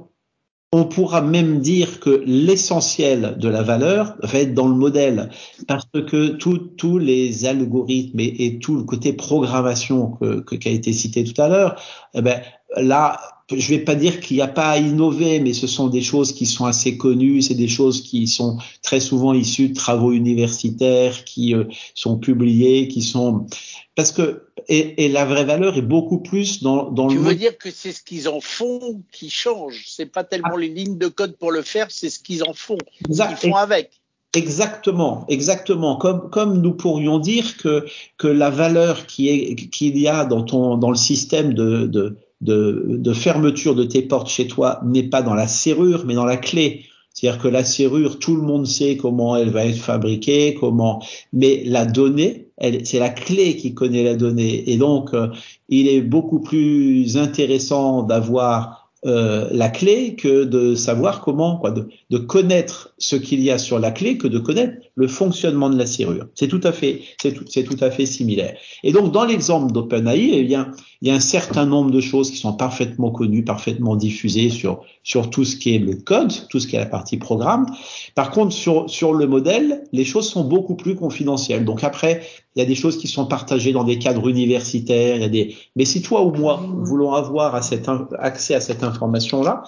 on 0.70 0.84
pourra 0.84 1.20
même 1.20 1.58
dire 1.58 1.98
que 1.98 2.22
l'essentiel 2.24 3.34
de 3.40 3.48
la 3.48 3.64
valeur 3.64 4.14
va 4.22 4.38
être 4.38 4.54
dans 4.54 4.68
le 4.68 4.76
modèle, 4.76 5.30
parce 5.66 5.88
que 5.90 6.28
tous 6.28 6.98
les 6.98 7.44
algorithmes 7.44 8.20
et, 8.20 8.60
tout 8.60 8.76
le 8.76 8.84
côté 8.84 9.12
programmation 9.12 10.12
que, 10.46 10.54
qui 10.54 10.68
a 10.68 10.70
été 10.70 10.92
cité 10.92 11.24
tout 11.24 11.42
à 11.42 11.48
l'heure, 11.48 11.74
eh 12.14 12.22
ben, 12.22 12.40
là, 12.76 13.18
je 13.56 13.68
vais 13.68 13.80
pas 13.80 13.94
dire 13.94 14.21
qu'il 14.21 14.37
n'y 14.37 14.42
a 14.42 14.49
pas 14.49 14.71
à 14.71 14.78
innover, 14.78 15.40
mais 15.40 15.52
ce 15.52 15.66
sont 15.66 15.88
des 15.88 16.02
choses 16.02 16.32
qui 16.32 16.47
sont 16.47 16.64
assez 16.64 16.97
connues, 16.97 17.42
c'est 17.42 17.54
des 17.54 17.68
choses 17.68 18.02
qui 18.02 18.26
sont 18.26 18.59
très 18.82 19.00
souvent 19.00 19.35
issues 19.35 19.71
de 19.71 19.75
travaux 19.75 20.12
universitaires, 20.12 21.25
qui 21.25 21.54
euh, 21.54 21.64
sont 21.94 22.18
publiées, 22.18 22.88
qui 22.88 23.02
sont 23.02 23.47
parce 23.94 24.12
que 24.12 24.47
et, 24.68 25.04
et, 25.04 25.09
la 25.09 25.25
vraie 25.25 25.44
valeur 25.44 25.76
est 25.76 25.82
beaucoup 25.82 26.18
plus 26.18 26.62
dans, 26.62 26.90
dans 26.90 27.09
tu 27.09 27.16
le. 27.16 27.21
Tu 27.21 27.28
veux 27.28 27.35
dire 27.35 27.59
que 27.59 27.71
c'est 27.71 27.92
ce 27.92 28.02
qu'ils 28.02 28.28
en 28.28 28.40
font 28.40 29.02
qui 29.12 29.28
change, 29.28 29.85
c'est 29.87 30.06
pas 30.06 30.25
tellement 30.25 30.54
ah. 30.54 30.61
les 30.61 30.68
lignes 30.68 30.99
de 30.99 31.09
code 31.09 31.37
pour 31.37 31.52
le 31.52 31.62
faire, 31.62 31.88
c'est 31.90 32.11
ce 32.11 32.18
qu'ils 32.18 32.44
en 32.44 32.54
font, 32.54 32.78
ce 33.11 33.23
qu'ils 33.26 33.50
font 33.50 33.56
avec. 33.56 33.90
Exactement, 34.35 35.26
exactement. 35.28 35.97
Comme 35.97 36.30
comme 36.30 36.62
nous 36.62 36.73
pourrions 36.73 37.18
dire 37.18 37.59
que 37.59 37.85
que 38.16 38.28
la 38.28 38.49
valeur 38.49 39.06
qui 39.06 39.56
qu'il 39.71 39.99
y 39.99 40.09
a 40.09 40.25
dans 40.25 40.42
ton 40.42 40.78
dans 40.78 40.90
le 40.90 40.97
système 40.97 41.52
de, 41.52 41.87
de 41.87 42.16
de, 42.42 42.84
de 42.88 43.12
fermeture 43.12 43.75
de 43.75 43.84
tes 43.84 44.02
portes 44.02 44.28
chez 44.28 44.46
toi 44.46 44.80
n'est 44.84 45.04
pas 45.04 45.22
dans 45.22 45.34
la 45.34 45.46
serrure, 45.46 46.04
mais 46.06 46.14
dans 46.14 46.25
la 46.26 46.37
clé. 46.37 46.84
C'est-à-dire 47.14 47.40
que 47.40 47.49
la 47.49 47.64
serrure, 47.64 48.18
tout 48.18 48.37
le 48.37 48.42
monde 48.42 48.66
sait 48.66 48.96
comment 48.96 49.37
elle 49.37 49.50
va 49.50 49.66
être 49.66 49.78
fabriquée, 49.78 50.56
comment, 50.58 51.02
mais 51.32 51.62
la 51.64 51.84
donnée, 51.84 52.49
c'est 52.84 52.99
la 52.99 53.11
clé 53.11 53.56
qui 53.56 53.75
connaît 53.75 54.02
la 54.02 54.14
donnée. 54.14 54.70
Et 54.70 54.76
donc, 54.76 55.12
euh, 55.12 55.28
il 55.68 55.88
est 55.88 56.00
beaucoup 56.00 56.40
plus 56.40 57.16
intéressant 57.16 58.02
d'avoir 58.02 58.90
euh, 59.04 59.49
la 59.50 59.68
clé 59.68 60.14
que 60.14 60.44
de 60.44 60.75
savoir 60.75 61.20
comment, 61.20 61.56
quoi, 61.56 61.70
de, 61.70 61.88
de 62.11 62.18
connaître 62.18 62.94
ce 62.99 63.16
qu'il 63.16 63.42
y 63.42 63.50
a 63.50 63.58
sur 63.58 63.78
la 63.78 63.90
clé 63.90 64.16
que 64.16 64.28
de 64.28 64.38
connaître 64.38 64.75
le 64.94 65.08
fonctionnement 65.08 65.70
de 65.70 65.78
la 65.78 65.87
serrure. 65.87 66.26
C'est 66.34 66.49
tout 66.49 66.61
à 66.62 66.72
fait, 66.72 67.02
c'est 67.20 67.32
tout, 67.32 67.44
c'est 67.49 67.64
tout 67.64 67.76
à 67.80 67.90
fait 67.90 68.04
similaire. 68.04 68.56
Et 68.82 68.92
donc, 68.92 69.11
dans 69.11 69.25
l'exemple 69.25 69.72
d'OpenAI, 69.72 70.32
eh 70.34 70.44
bien, 70.44 70.70
il 71.00 71.08
y 71.08 71.11
a 71.11 71.14
un 71.14 71.20
certain 71.20 71.64
nombre 71.64 71.90
de 71.90 72.00
choses 72.00 72.30
qui 72.30 72.37
sont 72.37 72.52
parfaitement 72.52 73.11
connues, 73.11 73.44
parfaitement 73.44 73.96
diffusées 73.96 74.50
sur 74.50 74.82
sur 75.02 75.30
tout 75.30 75.44
ce 75.44 75.56
qui 75.56 75.75
est 75.75 75.78
le 75.78 75.94
code, 75.94 76.32
tout 76.49 76.61
ce 76.61 76.66
qui 76.66 76.76
est 76.76 76.78
la 76.78 76.87
partie 76.87 77.16
programme. 77.16 77.66
Par 78.14 78.30
contre, 78.30 78.52
sur 78.52 78.88
sur 78.90 79.14
le 79.14 79.26
modèle, 79.26 79.84
les 79.92 80.04
choses 80.04 80.28
sont 80.28 80.44
beaucoup 80.44 80.76
plus 80.76 80.94
confidentielles. 80.94 81.64
Donc 81.64 81.84
après, 81.84 82.22
il 82.54 82.58
y 82.58 82.62
a 82.62 82.66
des 82.66 82.75
choses 82.75 82.99
qui 82.99 83.08
sont 83.08 83.26
partagées 83.26 83.72
dans 83.72 83.84
des 83.84 83.99
cadres 83.99 84.28
universitaires, 84.28 85.16
il 85.16 85.22
y 85.22 85.25
a 85.25 85.28
des. 85.28 85.56
Mais 85.75 85.87
si 85.87 86.02
toi 86.02 86.22
ou 86.22 86.32
moi 86.32 86.62
voulons 86.82 87.14
avoir 87.14 87.54
à 87.54 87.62
cet 87.62 87.88
accès 88.18 88.54
à 88.54 88.61
cette 88.61 88.84
information-là, 88.84 89.64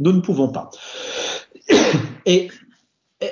nous 0.00 0.12
ne 0.12 0.20
pouvons 0.20 0.48
pas. 0.48 0.70
Et 2.26 2.48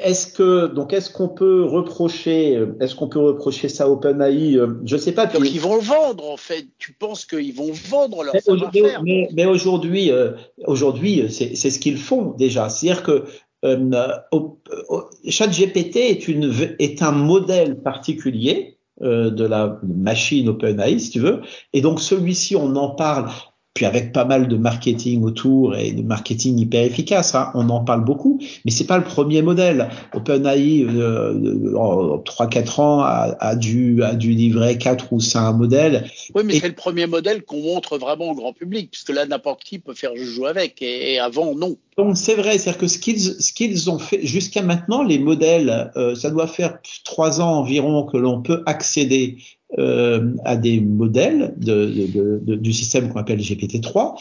est-ce 0.03 0.33
que 0.33 0.67
donc 0.67 0.93
est-ce 0.93 1.11
qu'on 1.11 1.29
peut 1.29 1.65
reprocher 1.65 2.65
est-ce 2.81 2.95
qu'on 2.95 3.09
peut 3.09 3.21
reprocher 3.21 3.69
ça 3.69 3.85
à 3.85 3.89
OpenAI 3.89 4.57
Je 4.85 4.97
sais 4.97 5.13
pas. 5.13 5.27
Donc 5.27 5.51
ils 5.53 5.61
vont 5.61 5.77
le 5.77 5.83
vendre 5.83 6.29
en 6.31 6.37
fait. 6.37 6.67
Tu 6.79 6.93
penses 6.93 7.25
qu'ils 7.25 7.55
vont 7.55 7.73
vendre 7.89 8.23
leur 8.23 8.35
savoir-faire 8.37 9.03
Mais, 9.03 9.29
mais 9.35 9.47
aujourd'hui, 9.47 10.11
euh, 10.11 10.33
aujourd'hui, 10.67 11.27
c'est 11.31 11.55
ce 11.55 11.79
qu'ils 11.79 11.99
font 11.99 12.33
déjà. 12.37 12.69
C'est-à-dire 12.69 13.03
que 13.03 13.25
euh, 13.65 14.17
ChatGPT 15.29 15.97
est 15.97 16.29
une 16.29 16.53
est 16.79 17.03
un 17.03 17.13
modèle 17.13 17.83
particulier 17.83 18.79
euh, 19.03 19.31
de 19.31 19.45
la 19.45 19.79
machine 19.83 20.49
OpenAI, 20.49 20.99
si 20.99 21.11
tu 21.11 21.21
veux. 21.21 21.41
Et 21.73 21.81
donc 21.81 22.01
celui-ci, 22.01 22.57
on 22.57 22.75
en 22.77 22.91
parle 22.91 23.31
puis 23.75 23.87
avec 23.87 24.13
pas 24.13 24.25
mal 24.25 24.49
de 24.49 24.57
marketing 24.57 25.23
autour 25.23 25.77
et 25.77 25.93
de 25.93 26.03
marketing 26.03 26.59
hyper 26.59 26.85
efficace, 26.85 27.35
hein, 27.35 27.51
on 27.55 27.69
en 27.69 27.85
parle 27.85 28.05
beaucoup, 28.05 28.41
mais 28.65 28.73
c'est 28.73 28.87
pas 28.87 28.99
le 28.99 29.05
premier 29.05 29.43
modèle. 29.43 29.89
OpenAI, 30.13 30.85
euh, 30.89 31.75
en 31.77 32.19
3-4 32.19 32.81
ans, 32.81 33.01
a, 33.01 33.37
a, 33.39 33.55
dû, 33.55 34.03
a 34.03 34.15
dû 34.15 34.31
livrer 34.31 34.77
4 34.77 35.13
ou 35.13 35.21
5 35.21 35.53
modèles. 35.53 36.11
Oui, 36.35 36.43
mais 36.45 36.59
c'est 36.59 36.69
le 36.69 36.75
premier 36.75 37.07
modèle 37.07 37.43
qu'on 37.43 37.63
montre 37.63 37.97
vraiment 37.97 38.31
au 38.31 38.35
grand 38.35 38.53
public, 38.53 38.91
puisque 38.91 39.11
là, 39.11 39.25
n'importe 39.25 39.63
qui 39.63 39.79
peut 39.79 39.95
faire 39.95 40.17
jouer 40.17 40.49
avec, 40.49 40.83
et, 40.83 41.15
et 41.15 41.21
avant, 41.21 41.55
non. 41.55 41.77
Donc 41.97 42.17
c'est 42.17 42.35
vrai, 42.35 42.59
c'est-à-dire 42.59 42.81
que 42.81 42.87
ce 42.87 42.99
qu'ils 42.99 43.21
ce 43.21 43.53
qu'ils 43.53 43.91
ont 43.91 43.99
fait 43.99 44.25
jusqu'à 44.27 44.63
maintenant, 44.63 45.03
les 45.03 45.19
modèles, 45.19 45.93
euh, 45.97 46.15
ça 46.15 46.31
doit 46.31 46.47
faire 46.47 46.79
trois 47.05 47.41
ans 47.41 47.59
environ 47.59 48.05
que 48.05 48.17
l'on 48.17 48.41
peut 48.41 48.63
accéder 48.67 49.37
euh, 49.79 50.33
à 50.45 50.57
des 50.57 50.81
modèles 50.81 51.55
de, 51.57 51.87
de, 51.87 52.41
de, 52.43 52.55
du 52.57 52.73
système 52.73 53.09
qu'on 53.09 53.21
appelle 53.21 53.39
GPT-3, 53.39 54.15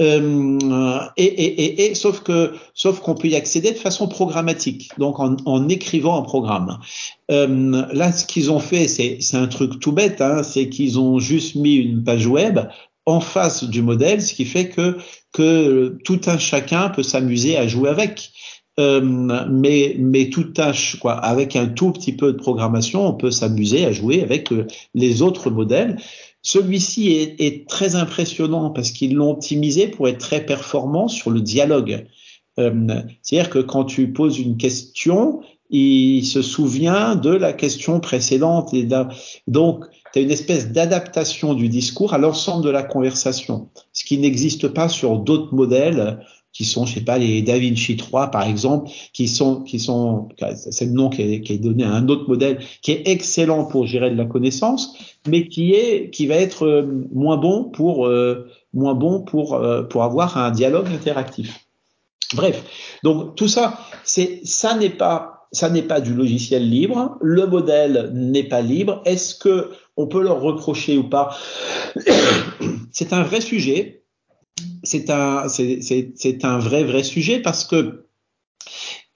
euh, 0.00 0.98
et, 1.16 1.24
et, 1.24 1.86
et, 1.86 1.94
sauf 1.94 2.20
que 2.20 2.52
sauf 2.74 2.98
qu'on 3.00 3.14
peut 3.14 3.28
y 3.28 3.36
accéder 3.36 3.70
de 3.70 3.78
façon 3.78 4.08
programmatique, 4.08 4.90
donc 4.98 5.20
en, 5.20 5.36
en 5.44 5.68
écrivant 5.68 6.18
un 6.18 6.22
programme. 6.22 6.78
Euh, 7.30 7.86
là, 7.92 8.10
ce 8.10 8.24
qu'ils 8.24 8.50
ont 8.50 8.58
fait, 8.58 8.88
c'est 8.88 9.36
un 9.36 9.46
truc 9.46 9.78
tout 9.78 9.92
bête, 9.92 10.20
hein, 10.20 10.42
c'est 10.42 10.68
qu'ils 10.68 10.98
ont 10.98 11.20
juste 11.20 11.54
mis 11.54 11.76
une 11.76 12.02
page 12.02 12.26
web 12.26 12.58
en 13.06 13.20
face 13.20 13.62
du 13.62 13.82
modèle, 13.82 14.20
ce 14.20 14.34
qui 14.34 14.44
fait 14.44 14.68
que 14.68 14.98
que 15.32 15.98
tout 16.04 16.20
un 16.26 16.38
chacun 16.38 16.88
peut 16.88 17.02
s'amuser 17.02 17.56
à 17.56 17.68
jouer 17.68 17.90
avec. 17.90 18.32
Euh, 18.78 19.00
mais, 19.00 19.96
mais 19.98 20.28
tout 20.28 20.44
tâche, 20.44 20.98
quoi, 21.00 21.14
avec 21.14 21.56
un 21.56 21.66
tout 21.66 21.92
petit 21.92 22.12
peu 22.12 22.32
de 22.32 22.38
programmation, 22.38 23.06
on 23.06 23.14
peut 23.14 23.30
s'amuser 23.30 23.86
à 23.86 23.92
jouer 23.92 24.22
avec 24.22 24.52
euh, 24.52 24.66
les 24.94 25.22
autres 25.22 25.50
modèles. 25.50 25.96
Celui-ci 26.42 27.12
est, 27.12 27.40
est, 27.40 27.66
très 27.66 27.96
impressionnant 27.96 28.70
parce 28.70 28.90
qu'ils 28.90 29.14
l'ont 29.14 29.30
optimisé 29.30 29.88
pour 29.88 30.08
être 30.08 30.18
très 30.18 30.44
performant 30.44 31.08
sur 31.08 31.30
le 31.30 31.40
dialogue. 31.40 32.06
Euh, 32.58 33.02
C'est-à-dire 33.22 33.50
que 33.50 33.58
quand 33.60 33.84
tu 33.84 34.12
poses 34.12 34.38
une 34.38 34.58
question, 34.58 35.40
il 35.70 36.24
se 36.24 36.42
souvient 36.42 37.16
de 37.16 37.30
la 37.30 37.54
question 37.54 37.98
précédente. 38.00 38.74
Et 38.74 38.86
donc, 39.46 39.84
tu 40.12 40.18
as 40.18 40.22
une 40.22 40.30
espèce 40.30 40.70
d'adaptation 40.70 41.54
du 41.54 41.68
discours 41.68 42.14
à 42.14 42.18
l'ensemble 42.18 42.64
de 42.64 42.70
la 42.70 42.82
conversation, 42.82 43.68
ce 43.92 44.04
qui 44.04 44.18
n'existe 44.18 44.68
pas 44.68 44.88
sur 44.88 45.18
d'autres 45.18 45.54
modèles 45.54 46.20
qui 46.56 46.64
sont, 46.64 46.86
je 46.86 46.94
sais 46.94 47.02
pas, 47.02 47.18
les 47.18 47.42
Da 47.42 47.58
Vinci 47.58 47.98
3 47.98 48.30
par 48.30 48.44
exemple, 48.44 48.90
qui 49.12 49.28
sont, 49.28 49.60
qui 49.60 49.78
sont, 49.78 50.28
c'est 50.54 50.86
le 50.86 50.92
nom 50.92 51.10
qui 51.10 51.20
est, 51.20 51.58
donné 51.58 51.84
à 51.84 51.92
un 51.92 52.08
autre 52.08 52.26
modèle 52.28 52.60
qui 52.80 52.92
est 52.92 53.06
excellent 53.08 53.66
pour 53.66 53.86
gérer 53.86 54.10
de 54.10 54.16
la 54.16 54.24
connaissance, 54.24 54.96
mais 55.28 55.48
qui 55.48 55.74
est, 55.74 56.08
qui 56.08 56.26
va 56.26 56.36
être 56.36 56.64
euh, 56.64 57.06
moins 57.12 57.36
bon 57.36 57.64
pour, 57.64 58.06
euh, 58.06 58.48
moins 58.72 58.94
bon 58.94 59.20
pour, 59.20 59.52
euh, 59.52 59.82
pour 59.82 60.02
avoir 60.02 60.38
un 60.38 60.50
dialogue 60.50 60.86
interactif. 60.88 61.66
Bref, 62.34 62.64
donc 63.02 63.36
tout 63.36 63.48
ça, 63.48 63.78
c'est, 64.02 64.40
ça 64.44 64.74
n'est 64.76 64.88
pas, 64.88 65.48
ça 65.52 65.68
n'est 65.68 65.82
pas 65.82 66.00
du 66.00 66.14
logiciel 66.14 66.66
libre. 66.70 67.18
Le 67.20 67.46
modèle 67.46 68.10
n'est 68.14 68.48
pas 68.48 68.62
libre. 68.62 69.02
Est-ce 69.04 69.34
que 69.34 69.72
on 69.98 70.06
peut 70.06 70.22
leur 70.22 70.40
reprocher 70.40 70.96
ou 70.96 71.04
pas? 71.04 71.36
C'est 72.92 73.12
un 73.12 73.22
vrai 73.22 73.42
sujet 73.42 74.05
c'est 74.82 75.10
un, 75.10 76.58
vrai, 76.58 77.02
sujet 77.02 77.40
parce 77.40 77.64
que 77.64 78.06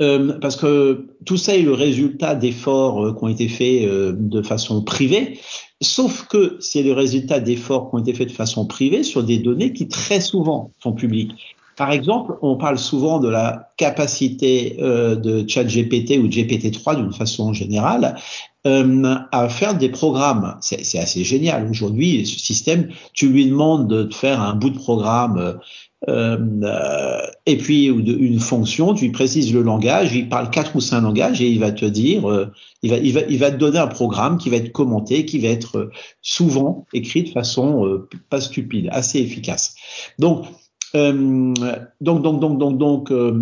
euh, 0.02 0.38
parce 0.40 0.56
que 0.56 1.08
tout 1.26 1.36
ça 1.36 1.54
est 1.54 1.62
le 1.62 1.74
résultat 1.74 2.34
d'efforts 2.34 3.04
euh, 3.04 3.12
qui 3.12 3.24
ont 3.24 3.28
été 3.28 3.48
faits 3.48 3.84
euh, 3.84 4.14
de 4.16 4.40
façon 4.40 4.82
privée. 4.82 5.38
Sauf 5.82 6.26
que 6.26 6.56
c'est 6.60 6.82
le 6.82 6.92
résultat 6.92 7.38
d'efforts 7.38 7.90
qui 7.90 7.96
ont 7.96 7.98
été 7.98 8.14
faits 8.14 8.28
de 8.28 8.32
façon 8.32 8.66
privée 8.66 9.02
sur 9.02 9.22
des 9.22 9.38
données 9.38 9.74
qui 9.74 9.88
très 9.88 10.20
souvent 10.20 10.72
sont 10.82 10.92
publiques. 10.92 11.32
Par 11.76 11.92
exemple, 11.92 12.36
on 12.40 12.56
parle 12.56 12.78
souvent 12.78 13.20
de 13.20 13.28
la 13.28 13.72
capacité 13.78 14.76
de 14.78 15.48
ChatGPT 15.48 16.18
ou 16.18 16.28
GPT-3 16.28 16.96
d'une 16.96 17.12
façon 17.12 17.54
générale 17.54 18.16
euh, 18.66 19.14
à 19.32 19.48
faire 19.48 19.76
des 19.76 19.88
programmes. 19.88 20.56
C'est 20.60 20.98
assez 20.98 21.24
génial. 21.24 21.68
Aujourd'hui, 21.68 22.26
ce 22.26 22.38
système, 22.38 22.88
tu 23.14 23.28
lui 23.28 23.46
demandes 23.46 23.88
de 23.88 24.12
faire 24.12 24.40
un 24.40 24.54
bout 24.54 24.70
de 24.70 24.78
programme 24.78 25.58
euh, 26.08 27.20
et 27.46 27.56
puis 27.56 27.86
une 27.86 28.40
fonction, 28.40 28.94
tu 28.94 29.06
lui 29.06 29.12
précises 29.12 29.52
le 29.52 29.62
langage, 29.62 30.14
il 30.14 30.28
parle 30.28 30.50
quatre 30.50 30.76
ou 30.76 30.80
cinq 30.80 31.00
langages 31.02 31.40
et 31.42 31.48
il 31.48 31.58
va 31.58 31.72
te 31.72 31.84
dire, 31.84 32.50
il 32.82 32.90
va, 32.90 32.96
il 32.96 33.12
va, 33.12 33.20
il 33.28 33.38
va 33.38 33.50
te 33.50 33.56
donner 33.56 33.78
un 33.78 33.86
programme 33.86 34.38
qui 34.38 34.50
va 34.50 34.56
être 34.56 34.72
commenté, 34.72 35.26
qui 35.26 35.38
va 35.38 35.48
être 35.48 35.90
souvent 36.22 36.86
écrit 36.92 37.24
de 37.24 37.30
façon 37.30 38.06
pas 38.30 38.40
stupide, 38.40 38.88
assez 38.92 39.20
efficace. 39.20 39.74
Donc 40.18 40.46
euh, 40.94 41.54
donc, 42.00 42.22
donc, 42.22 42.40
donc, 42.40 42.58
donc, 42.58 42.78
donc, 42.78 43.10
euh, 43.10 43.32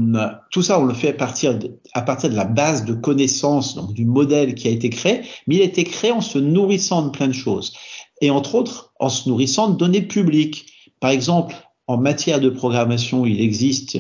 tout 0.51 0.63
ça, 0.63 0.79
on 0.81 0.85
le 0.85 0.95
fait 0.95 1.09
à 1.11 1.13
partir 1.13 1.59
de, 1.59 2.35
la 2.35 2.45
base 2.45 2.85
de 2.85 2.95
connaissances, 2.95 3.75
donc 3.75 3.93
du 3.95 4.05
modèle 4.05 4.55
qui 4.55 4.69
a 4.69 4.71
été 4.71 4.91
créé, 4.91 5.23
mais 5.47 5.57
il 5.57 5.63
a 5.63 5.65
été 5.65 5.85
créé 5.85 6.13
en 6.13 6.21
se 6.21 6.39
nourrissant 6.39 7.03
de 7.03 7.11
plein 7.11 7.29
de 7.29 7.33
choses, 7.33 7.73
et 8.21 8.31
entre 8.31 8.55
autres 8.55 8.93
en 9.01 9.09
se 9.09 9.29
nourrissant 9.29 9.71
de 9.71 9.77
données 9.77 10.03
publiques. 10.03 10.67
Par 11.01 11.11
exemple, 11.11 11.55
en 11.89 11.97
matière 11.97 12.39
de 12.39 12.51
programmation, 12.51 13.25
il 13.25 13.41
existe 13.41 13.99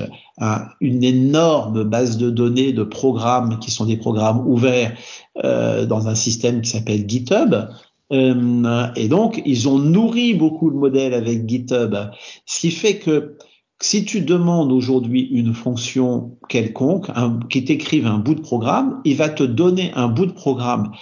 une 0.80 1.02
énorme 1.02 1.84
base 1.84 2.18
de 2.18 2.30
données 2.30 2.72
de 2.72 2.82
programmes 2.82 3.58
qui 3.60 3.70
sont 3.70 3.86
des 3.86 3.96
programmes 3.96 4.46
ouverts 4.46 4.94
euh, 5.42 5.86
dans 5.86 6.06
un 6.06 6.14
système 6.14 6.60
qui 6.60 6.70
s'appelle 6.70 7.08
GitHub. 7.08 7.54
Euh, 8.12 8.86
et 8.96 9.08
donc, 9.08 9.42
ils 9.44 9.68
ont 9.68 9.78
nourri 9.78 10.34
beaucoup 10.34 10.70
le 10.70 10.76
modèle 10.76 11.14
avec 11.14 11.48
GitHub, 11.48 11.94
ce 12.46 12.60
qui 12.60 12.70
fait 12.70 12.98
que 12.98 13.36
si 13.80 14.04
tu 14.04 14.22
demandes 14.22 14.72
aujourd'hui 14.72 15.22
une 15.30 15.54
fonction 15.54 16.36
quelconque, 16.48 17.10
qui 17.48 17.64
t'écrive 17.64 18.06
un 18.06 18.18
bout 18.18 18.34
de 18.34 18.40
programme, 18.40 19.00
il 19.04 19.16
va 19.16 19.28
te 19.28 19.44
donner 19.44 19.92
un 19.94 20.08
bout 20.08 20.26
de 20.26 20.32
programme 20.32 20.92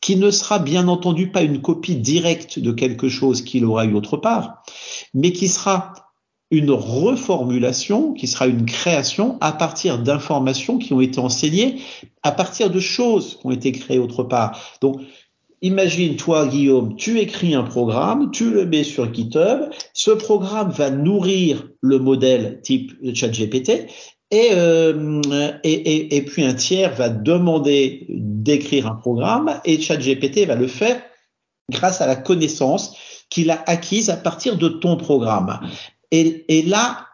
qui 0.00 0.16
ne 0.16 0.30
sera 0.30 0.58
bien 0.58 0.88
entendu 0.88 1.30
pas 1.30 1.42
une 1.42 1.62
copie 1.62 1.96
directe 1.96 2.58
de 2.58 2.72
quelque 2.72 3.08
chose 3.08 3.40
qu'il 3.40 3.64
aura 3.64 3.86
eu 3.86 3.94
autre 3.94 4.16
part, 4.16 4.62
mais 5.14 5.32
qui 5.32 5.48
sera 5.48 5.94
une 6.50 6.72
reformulation, 6.72 8.12
qui 8.12 8.26
sera 8.26 8.46
une 8.46 8.66
création 8.66 9.38
à 9.40 9.52
partir 9.52 9.98
d'informations 9.98 10.78
qui 10.78 10.92
ont 10.92 11.00
été 11.00 11.18
enseignées, 11.20 11.80
à 12.22 12.32
partir 12.32 12.68
de 12.70 12.80
choses 12.80 13.38
qui 13.38 13.46
ont 13.46 13.50
été 13.50 13.72
créées 13.72 13.98
autre 13.98 14.24
part. 14.24 14.60
Donc, 14.80 15.00
Imagine, 15.64 16.16
toi, 16.16 16.46
Guillaume, 16.46 16.94
tu 16.96 17.18
écris 17.20 17.54
un 17.54 17.62
programme, 17.62 18.30
tu 18.30 18.50
le 18.50 18.66
mets 18.66 18.84
sur 18.84 19.14
GitHub, 19.14 19.70
ce 19.94 20.10
programme 20.10 20.70
va 20.70 20.90
nourrir 20.90 21.66
le 21.80 21.98
modèle 21.98 22.60
type 22.60 22.92
ChatGPT 23.14 23.86
et, 24.30 24.48
euh, 24.52 25.22
et, 25.62 26.16
et, 26.16 26.22
puis 26.22 26.44
un 26.44 26.52
tiers 26.52 26.94
va 26.94 27.08
demander 27.08 28.04
d'écrire 28.10 28.86
un 28.88 28.94
programme 28.94 29.58
et 29.64 29.80
ChatGPT 29.80 30.44
va 30.46 30.54
le 30.54 30.66
faire 30.66 31.00
grâce 31.70 32.02
à 32.02 32.06
la 32.06 32.16
connaissance 32.16 32.94
qu'il 33.30 33.50
a 33.50 33.62
acquise 33.66 34.10
à 34.10 34.18
partir 34.18 34.58
de 34.58 34.68
ton 34.68 34.98
programme. 34.98 35.60
Et 36.10 36.62
là, 36.66 37.06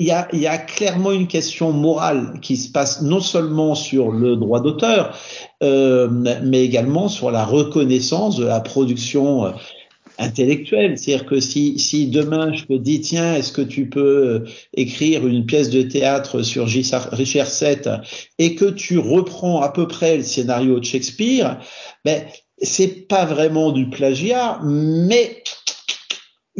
il 0.00 0.06
y, 0.06 0.12
a, 0.12 0.28
il 0.32 0.40
y 0.40 0.46
a, 0.46 0.56
clairement 0.56 1.12
une 1.12 1.26
question 1.26 1.72
morale 1.72 2.38
qui 2.40 2.56
se 2.56 2.72
passe 2.72 3.02
non 3.02 3.20
seulement 3.20 3.74
sur 3.74 4.10
le 4.10 4.34
droit 4.34 4.60
d'auteur, 4.60 5.14
euh, 5.62 6.08
mais 6.42 6.64
également 6.64 7.08
sur 7.08 7.30
la 7.30 7.44
reconnaissance 7.44 8.38
de 8.38 8.46
la 8.46 8.60
production 8.60 9.44
euh, 9.44 9.50
intellectuelle. 10.16 10.96
C'est-à-dire 10.96 11.26
que 11.26 11.38
si, 11.38 11.78
si 11.78 12.06
demain 12.06 12.50
je 12.54 12.64
te 12.64 12.72
dis, 12.72 13.02
tiens, 13.02 13.34
est-ce 13.34 13.52
que 13.52 13.60
tu 13.60 13.90
peux 13.90 14.00
euh, 14.00 14.44
écrire 14.72 15.26
une 15.26 15.44
pièce 15.44 15.68
de 15.68 15.82
théâtre 15.82 16.40
sur 16.40 16.66
Richard 16.66 17.10
VII 17.14 18.00
et 18.38 18.54
que 18.54 18.70
tu 18.70 18.98
reprends 18.98 19.60
à 19.60 19.68
peu 19.68 19.86
près 19.86 20.16
le 20.16 20.22
scénario 20.22 20.80
de 20.80 20.84
Shakespeare, 20.86 21.60
ben, 22.06 22.24
c'est 22.62 23.06
pas 23.06 23.26
vraiment 23.26 23.70
du 23.70 23.90
plagiat, 23.90 24.60
mais 24.64 25.42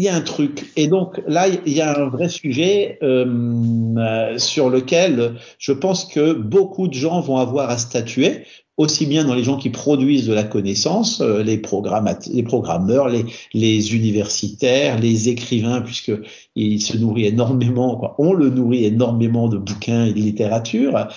il 0.00 0.04
y 0.04 0.09
a 0.09 0.14
un 0.14 0.23
truc. 0.23 0.73
Et 0.76 0.88
donc 0.88 1.21
là, 1.26 1.47
il 1.47 1.73
y 1.75 1.83
a 1.83 2.00
un 2.00 2.09
vrai 2.09 2.30
sujet 2.30 2.99
euh, 3.02 4.38
sur 4.38 4.71
lequel 4.71 5.35
je 5.59 5.73
pense 5.73 6.07
que 6.07 6.33
beaucoup 6.33 6.88
de 6.88 6.95
gens 6.95 7.21
vont 7.21 7.37
avoir 7.37 7.69
à 7.69 7.76
statuer, 7.76 8.45
aussi 8.78 9.04
bien 9.04 9.26
dans 9.26 9.35
les 9.35 9.45
gens 9.45 9.59
qui 9.59 9.69
produisent 9.69 10.26
de 10.26 10.33
la 10.33 10.45
connaissance, 10.45 11.21
euh, 11.21 11.42
les, 11.42 11.59
programmeurs, 11.59 13.11
les, 13.11 13.95
universitaires, 13.95 14.99
les 14.99 15.28
écrivains, 15.28 15.82
puisque 15.82 16.13
il 16.56 16.80
se 16.80 16.97
nourrit 16.97 17.26
énormément, 17.26 18.15
on 18.17 18.32
le 18.32 18.49
nourrit 18.49 18.86
énormément 18.86 19.49
de 19.49 19.58
bouquins 19.58 20.06
et 20.06 20.15
de 20.15 20.19
littérature, 20.19 21.08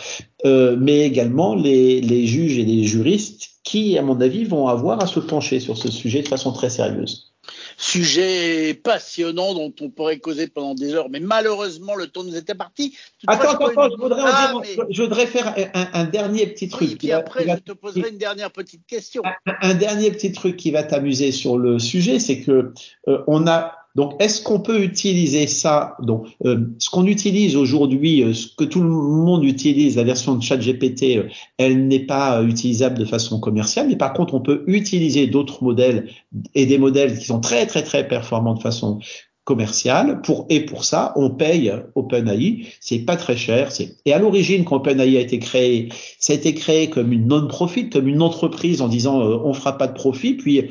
euh, 0.45 0.75
mais 0.77 1.05
également 1.05 1.55
les 1.55 2.27
juges 2.27 2.57
et 2.57 2.65
les 2.65 2.83
juristes 2.83 3.51
qui, 3.63 3.97
à 3.97 4.01
mon 4.01 4.19
avis, 4.19 4.43
vont 4.43 4.67
avoir 4.67 5.01
à 5.01 5.07
se 5.07 5.21
pencher 5.21 5.61
sur 5.61 5.77
ce 5.77 5.89
sujet 5.89 6.21
de 6.21 6.27
façon 6.27 6.51
très 6.51 6.69
sérieuse. 6.69 7.32
Sujet 7.77 8.73
passionnant 8.73 9.53
dont 9.53 9.73
on 9.81 9.89
pourrait 9.89 10.19
causer 10.19 10.47
pendant 10.47 10.75
des 10.75 10.93
heures, 10.93 11.09
mais 11.09 11.19
malheureusement 11.19 11.95
le 11.95 12.07
temps 12.07 12.23
nous 12.23 12.35
était 12.35 12.55
parti. 12.55 12.95
Attends, 13.27 13.51
attends, 13.51 13.67
attends, 13.67 13.89
je 13.89 14.01
voudrais, 14.01 14.21
ah, 14.25 14.53
je 14.89 15.01
voudrais 15.01 15.27
faire 15.27 15.53
un, 15.73 15.87
un, 15.93 16.03
dernier 16.05 16.47
petit 16.47 16.69
truc. 16.69 16.89
Oui, 16.89 16.95
puis 16.95 17.11
après, 17.11 17.45
je 17.47 17.59
te 17.59 17.71
poserai 17.71 18.09
une 18.09 18.17
dernière 18.17 18.51
petite 18.51 18.85
question. 18.85 19.23
Un, 19.45 19.53
un 19.61 19.73
dernier 19.73 20.11
petit 20.11 20.31
truc 20.31 20.57
qui 20.57 20.71
va 20.71 20.83
t'amuser 20.83 21.31
sur 21.31 21.57
le 21.57 21.79
sujet, 21.79 22.19
c'est 22.19 22.41
que 22.41 22.73
euh, 23.07 23.23
on 23.27 23.47
a 23.47 23.82
donc, 23.95 24.15
est-ce 24.19 24.41
qu'on 24.41 24.59
peut 24.59 24.83
utiliser 24.83 25.45
ça? 25.45 25.95
Donc, 26.01 26.25
euh, 26.45 26.65
ce 26.79 26.89
qu'on 26.89 27.05
utilise 27.05 27.55
aujourd'hui, 27.55 28.23
euh, 28.23 28.33
ce 28.33 28.47
que 28.47 28.63
tout 28.63 28.81
le 28.81 28.89
monde 28.89 29.43
utilise, 29.43 29.97
la 29.97 30.03
version 30.03 30.33
de 30.33 30.41
ChatGPT, 30.41 31.17
euh, 31.17 31.29
elle 31.59 31.87
n'est 31.87 32.05
pas 32.05 32.41
utilisable 32.43 32.97
de 32.97 33.05
façon 33.05 33.39
commerciale, 33.39 33.87
mais 33.89 33.95
par 33.95 34.13
contre, 34.13 34.33
on 34.33 34.41
peut 34.41 34.63
utiliser 34.65 35.27
d'autres 35.27 35.63
modèles 35.63 36.09
et 36.55 36.65
des 36.65 36.79
modèles 36.79 37.19
qui 37.19 37.25
sont 37.25 37.39
très 37.39 37.67
très 37.67 37.83
très 37.83 38.07
performants 38.07 38.55
de 38.55 38.61
façon 38.61 38.99
commerciale. 39.43 40.21
Pour 40.21 40.45
et 40.49 40.61
pour 40.61 40.85
ça, 40.85 41.13
on 41.15 41.29
paye 41.29 41.73
OpenAI. 41.95 42.67
C'est 42.79 42.99
pas 42.99 43.15
très 43.15 43.37
cher. 43.37 43.71
C'est 43.71 43.95
et 44.05 44.13
à 44.13 44.19
l'origine, 44.19 44.63
quand 44.63 44.77
OpenAI 44.77 45.17
a 45.17 45.21
été 45.21 45.39
créé, 45.39 45.89
ça 46.19 46.33
a 46.33 46.35
été 46.35 46.53
créé 46.53 46.89
comme 46.89 47.11
une 47.11 47.27
non-profit, 47.27 47.89
comme 47.89 48.07
une 48.07 48.21
entreprise 48.21 48.81
en 48.81 48.87
disant 48.87 49.19
on 49.19 49.53
fera 49.53 49.77
pas 49.77 49.87
de 49.87 49.93
profit. 49.93 50.33
Puis 50.33 50.69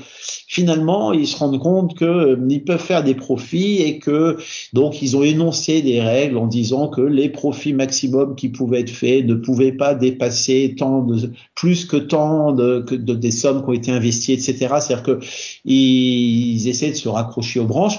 finalement, 0.48 1.12
ils 1.12 1.26
se 1.26 1.36
rendent 1.36 1.58
compte 1.58 1.96
qu'ils 1.96 2.06
euh, 2.06 2.60
peuvent 2.66 2.78
faire 2.78 3.02
des 3.02 3.14
profits 3.14 3.82
et 3.82 3.98
que 3.98 4.36
donc 4.72 5.02
ils 5.02 5.16
ont 5.16 5.22
énoncé 5.22 5.82
des 5.82 6.00
règles 6.00 6.36
en 6.36 6.46
disant 6.46 6.88
que 6.88 7.00
les 7.00 7.28
profits 7.28 7.72
maximum 7.72 8.34
qui 8.36 8.48
pouvaient 8.48 8.80
être 8.80 8.90
faits 8.90 9.24
ne 9.24 9.34
pouvaient 9.34 9.72
pas 9.72 9.94
dépasser 9.94 10.74
tant 10.78 11.02
de 11.02 11.30
plus 11.54 11.84
que 11.84 11.96
tant 11.96 12.52
de, 12.52 12.84
que 12.86 12.94
de 12.94 13.14
des 13.14 13.30
sommes 13.30 13.62
qui 13.62 13.68
ont 13.68 13.72
été 13.72 13.90
investies, 13.92 14.32
etc. 14.32 14.54
C'est-à-dire 14.80 15.02
que 15.02 15.20
ils, 15.64 16.68
essaient 16.68 16.90
de 16.90 16.96
se 16.96 17.08
raccrocher 17.08 17.60
aux 17.60 17.66
branches, 17.66 17.98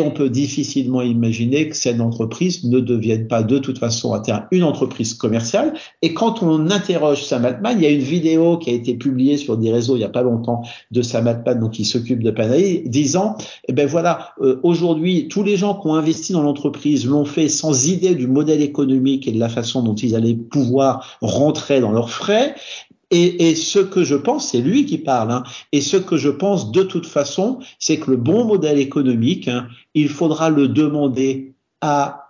on 0.00 0.10
peut 0.10 0.30
difficilement 0.30 1.02
imaginer 1.02 1.68
que 1.68 1.76
cette 1.76 2.00
entreprise 2.00 2.64
ne 2.64 2.80
devienne 2.80 3.28
pas 3.28 3.42
de 3.42 3.58
toute 3.58 3.78
façon 3.78 4.12
à 4.12 4.20
terme 4.20 4.46
une 4.50 4.64
entreprise 4.64 5.14
commerciale. 5.14 5.74
Et 6.02 6.14
quand 6.14 6.42
on 6.42 6.70
interroge 6.70 7.24
Sam 7.24 7.44
Altman, 7.44 7.76
il 7.78 7.84
y 7.84 7.86
a 7.86 7.90
une 7.90 8.00
vidéo 8.00 8.58
qui 8.58 8.70
a 8.70 8.72
été 8.72 8.94
publiée 8.94 9.36
sur 9.36 9.56
des 9.56 9.72
réseaux 9.72 9.96
il 9.96 10.00
y 10.00 10.04
a 10.04 10.08
pas 10.08 10.22
longtemps 10.22 10.62
de 10.90 11.02
Sam 11.02 11.26
Altman 11.26 11.60
donc 11.60 11.72
qui 11.72 11.84
s'occupe 11.84 12.22
de 12.22 12.30
Panaï, 12.30 12.82
disant, 12.86 13.36
eh 13.68 13.72
ben 13.72 13.86
voilà, 13.86 14.34
euh, 14.40 14.60
aujourd'hui, 14.62 15.28
tous 15.28 15.42
les 15.42 15.56
gens 15.56 15.74
qui 15.74 15.86
ont 15.88 15.94
investi 15.94 16.32
dans 16.32 16.42
l'entreprise 16.42 17.06
l'ont 17.06 17.24
fait 17.24 17.48
sans 17.48 17.88
idée 17.88 18.14
du 18.14 18.26
modèle 18.26 18.62
économique 18.62 19.28
et 19.28 19.32
de 19.32 19.38
la 19.38 19.48
façon 19.48 19.82
dont 19.82 19.94
ils 19.94 20.14
allaient 20.14 20.34
pouvoir 20.34 21.18
rentrer 21.20 21.80
dans 21.80 21.92
leurs 21.92 22.10
frais. 22.10 22.54
Et, 23.10 23.54
ce 23.54 23.78
que 23.78 24.02
je 24.04 24.14
pense, 24.14 24.50
c'est 24.50 24.60
lui 24.60 24.86
qui 24.86 24.98
parle, 24.98 25.30
hein, 25.30 25.44
et 25.72 25.80
ce 25.80 25.96
que 25.96 26.16
je 26.16 26.30
pense 26.30 26.72
de 26.72 26.82
toute 26.82 27.06
façon, 27.06 27.58
c'est 27.78 27.98
que 27.98 28.10
le 28.10 28.16
bon 28.16 28.44
modèle 28.44 28.78
économique, 28.78 29.48
hein, 29.48 29.68
il 29.94 30.08
faudra 30.08 30.50
le 30.50 30.68
demander 30.68 31.54
à 31.80 32.23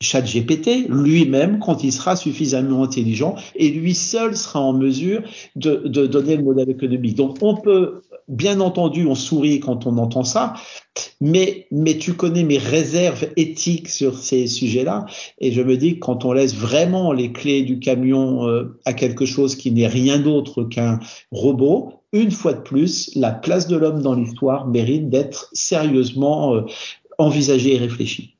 ChatGPT 0.00 0.88
lui-même 0.88 1.58
quand 1.58 1.84
il 1.84 1.92
sera 1.92 2.16
suffisamment 2.16 2.82
intelligent 2.82 3.34
et 3.54 3.68
lui 3.68 3.94
seul 3.94 4.34
sera 4.34 4.60
en 4.60 4.72
mesure 4.72 5.22
de, 5.56 5.76
de, 5.86 6.06
donner 6.06 6.36
le 6.36 6.42
modèle 6.42 6.70
économique. 6.70 7.16
Donc 7.16 7.36
on 7.42 7.54
peut, 7.54 8.00
bien 8.28 8.60
entendu, 8.60 9.06
on 9.06 9.14
sourit 9.14 9.60
quand 9.60 9.86
on 9.86 9.98
entend 9.98 10.24
ça, 10.24 10.54
mais, 11.20 11.66
mais 11.70 11.98
tu 11.98 12.14
connais 12.14 12.44
mes 12.44 12.56
réserves 12.56 13.26
éthiques 13.36 13.88
sur 13.88 14.16
ces 14.16 14.46
sujets-là 14.46 15.04
et 15.38 15.52
je 15.52 15.60
me 15.60 15.76
dis 15.76 15.94
que 15.94 16.00
quand 16.00 16.24
on 16.24 16.32
laisse 16.32 16.54
vraiment 16.54 17.12
les 17.12 17.32
clés 17.32 17.62
du 17.62 17.78
camion 17.78 18.48
euh, 18.48 18.78
à 18.86 18.94
quelque 18.94 19.26
chose 19.26 19.54
qui 19.54 19.70
n'est 19.70 19.86
rien 19.86 20.18
d'autre 20.18 20.64
qu'un 20.64 20.98
robot, 21.30 21.92
une 22.12 22.30
fois 22.30 22.54
de 22.54 22.60
plus, 22.60 23.10
la 23.16 23.32
place 23.32 23.68
de 23.68 23.76
l'homme 23.76 24.00
dans 24.00 24.14
l'histoire 24.14 24.66
mérite 24.66 25.10
d'être 25.10 25.50
sérieusement 25.52 26.54
euh, 26.54 26.62
envisagée 27.18 27.74
et 27.74 27.78
réfléchie. 27.78 28.39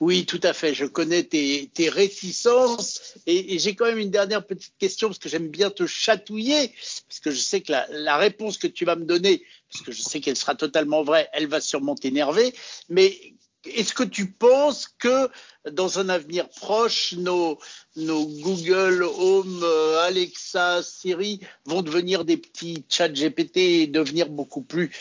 Oui, 0.00 0.26
tout 0.26 0.40
à 0.44 0.52
fait. 0.52 0.74
Je 0.74 0.84
connais 0.84 1.24
tes, 1.24 1.88
réticences 1.88 3.14
et, 3.26 3.58
j'ai 3.58 3.74
quand 3.74 3.86
même 3.86 3.98
une 3.98 4.10
dernière 4.10 4.46
petite 4.46 4.74
question 4.78 5.08
parce 5.08 5.18
que 5.18 5.28
j'aime 5.28 5.48
bien 5.48 5.70
te 5.70 5.86
chatouiller 5.86 6.72
parce 7.08 7.20
que 7.20 7.30
je 7.30 7.40
sais 7.40 7.60
que 7.60 7.72
la, 7.90 8.16
réponse 8.16 8.58
que 8.58 8.68
tu 8.68 8.84
vas 8.84 8.94
me 8.94 9.04
donner, 9.04 9.42
parce 9.70 9.84
que 9.84 9.92
je 9.92 10.02
sais 10.02 10.20
qu'elle 10.20 10.36
sera 10.36 10.54
totalement 10.54 11.02
vraie, 11.02 11.28
elle 11.32 11.48
va 11.48 11.60
sûrement 11.60 11.96
t'énerver. 11.96 12.54
Mais 12.88 13.18
est-ce 13.64 13.92
que 13.92 14.04
tu 14.04 14.30
penses 14.30 14.88
que 14.98 15.28
dans 15.70 15.98
un 15.98 16.08
avenir 16.08 16.48
proche, 16.48 17.14
nos, 17.14 17.58
nos 17.96 18.24
Google 18.24 19.02
Home, 19.02 19.60
euh, 19.64 20.00
Alexa, 20.02 20.82
Siri 20.82 21.40
vont 21.64 21.82
devenir 21.82 22.24
des 22.24 22.36
petits 22.36 22.84
chats 22.88 23.08
GPT 23.08 23.56
et 23.56 23.86
devenir 23.88 24.28
beaucoup 24.28 24.62
plus 24.62 24.92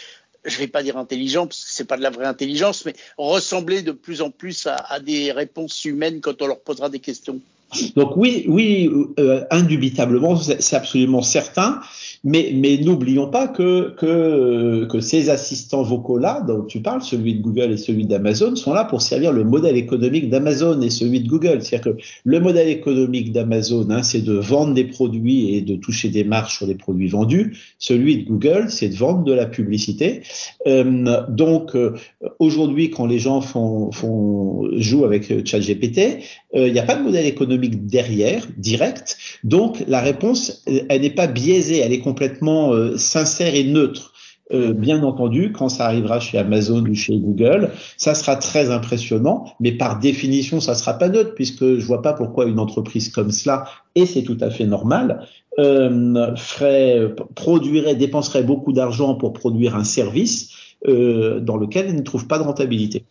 je 0.48 0.56
ne 0.56 0.60
vais 0.60 0.68
pas 0.68 0.82
dire 0.82 0.98
intelligent 0.98 1.46
parce 1.46 1.64
que 1.64 1.70
c'est 1.72 1.86
pas 1.86 1.98
de 1.98 2.02
la 2.02 2.10
vraie 2.10 2.26
intelligence, 2.26 2.86
mais 2.86 2.96
ressembler 3.18 3.82
de 3.82 3.92
plus 3.92 4.22
en 4.22 4.32
plus 4.32 4.68
à, 4.68 5.00
des 5.00 5.32
réponses 5.32 5.86
humaines 5.86 6.22
quand 6.22 6.42
on 6.42 6.48
leur 6.48 6.62
posera 6.62 6.90
des 6.90 7.00
questions. 7.00 7.40
Donc 7.96 8.16
oui, 8.16 8.46
oui, 8.48 8.90
euh, 9.20 9.44
indubitablement, 9.52 10.36
c'est 10.38 10.76
absolument 10.76 11.22
certain. 11.22 11.80
Mais, 12.24 12.52
n'oublions 12.84 13.28
pas 13.28 13.48
que, 13.48 13.94
que, 13.98 15.00
ces 15.00 15.30
assistants 15.30 15.84
vocaux-là, 15.84 16.44
dont 16.48 16.64
tu 16.64 16.82
parles, 16.82 17.02
celui 17.02 17.36
de 17.36 17.42
Google 17.42 17.72
et 17.72 17.78
celui 17.78 18.06
d'Amazon, 18.06 18.56
sont 18.56 18.74
là 18.74 18.86
pour 18.86 19.02
servir 19.02 19.32
le 19.32 19.44
modèle 19.44 19.78
économique 19.78 20.30
d'Amazon 20.30 20.82
et 20.82 20.90
celui 20.90 21.22
de 21.22 21.28
Google. 21.28 21.62
C'est-à-dire 21.62 21.94
que 21.94 22.00
le 22.24 22.40
modèle 22.40 22.70
économique 22.70 23.32
d'Amazon, 23.32 23.88
hein, 23.90 24.04
c'est 24.04 24.22
de 24.22 24.34
vendre 24.34 24.74
des 24.74 24.84
produits 24.86 25.56
et 25.56 25.62
de 25.62 25.76
toucher 25.76 26.10
des 26.10 26.24
marges 26.24 26.58
sur 26.58 26.68
les 26.68 26.76
produits 26.76 27.08
vendus. 27.08 27.58
Celui 27.80 28.24
de 28.24 28.28
Google, 28.28 28.66
c'est 28.70 28.90
de 28.90 28.96
vendre 28.96 29.24
de 29.24 29.34
la 29.34 29.46
publicité. 29.46 30.22
Euh, 30.66 31.22
donc 31.30 31.76
euh, 31.76 31.94
aujourd'hui, 32.40 32.90
quand 32.90 33.06
les 33.06 33.20
gens 33.20 33.42
jouent 33.42 35.06
avec 35.06 35.46
ChatGPT, 35.46 36.24
euh, 36.56 36.68
il 36.68 36.74
n'y 36.74 36.80
a 36.80 36.84
pas 36.84 36.96
de 36.96 37.04
modèle 37.04 37.26
économique 37.26 37.57
derrière, 37.58 38.46
direct. 38.58 39.18
Donc 39.44 39.84
la 39.88 40.02
réponse, 40.02 40.64
elle 40.68 41.02
n'est 41.02 41.10
pas 41.10 41.28
biaisée, 41.28 41.80
elle 41.80 41.94
est 41.94 42.00
complètement 42.00 42.74
euh, 42.74 42.98
sincère 42.98 43.56
et 43.56 43.64
neutre. 43.64 44.14
Euh, 44.54 44.72
bien 44.72 45.04
entendu, 45.04 45.52
quand 45.52 45.68
ça 45.68 45.86
arrivera 45.86 46.22
chez 46.22 46.38
Amazon 46.38 46.86
ou 46.86 46.96
chez 46.96 47.18
Google, 47.18 47.72
ça 47.98 48.16
sera 48.16 48.38
très 48.38 48.72
impressionnant, 48.72 49.46
mais 49.60 49.74
par 49.74 50.00
définition, 50.00 50.62
ça 50.62 50.74
sera 50.74 50.94
pas 50.94 51.10
neutre, 51.10 51.34
puisque 51.36 51.78
je 51.78 51.86
vois 51.86 52.02
pas 52.02 52.14
pourquoi 52.14 52.46
une 52.46 52.60
entreprise 52.60 53.10
comme 53.10 53.32
cela, 53.32 53.66
et 53.96 54.06
c'est 54.06 54.24
tout 54.24 54.38
à 54.40 54.50
fait 54.50 54.66
normal, 54.66 55.28
euh, 55.60 56.34
ferait, 56.38 57.14
produirait, 57.36 57.96
dépenserait 57.96 58.44
beaucoup 58.44 58.72
d'argent 58.72 59.16
pour 59.16 59.34
produire 59.34 59.76
un 59.76 59.84
service 59.84 60.52
euh, 60.88 61.40
dans 61.42 61.58
lequel 61.58 61.88
elle 61.88 61.96
ne 61.96 62.02
trouve 62.02 62.28
pas 62.28 62.38
de 62.38 62.44
rentabilité. 62.44 63.04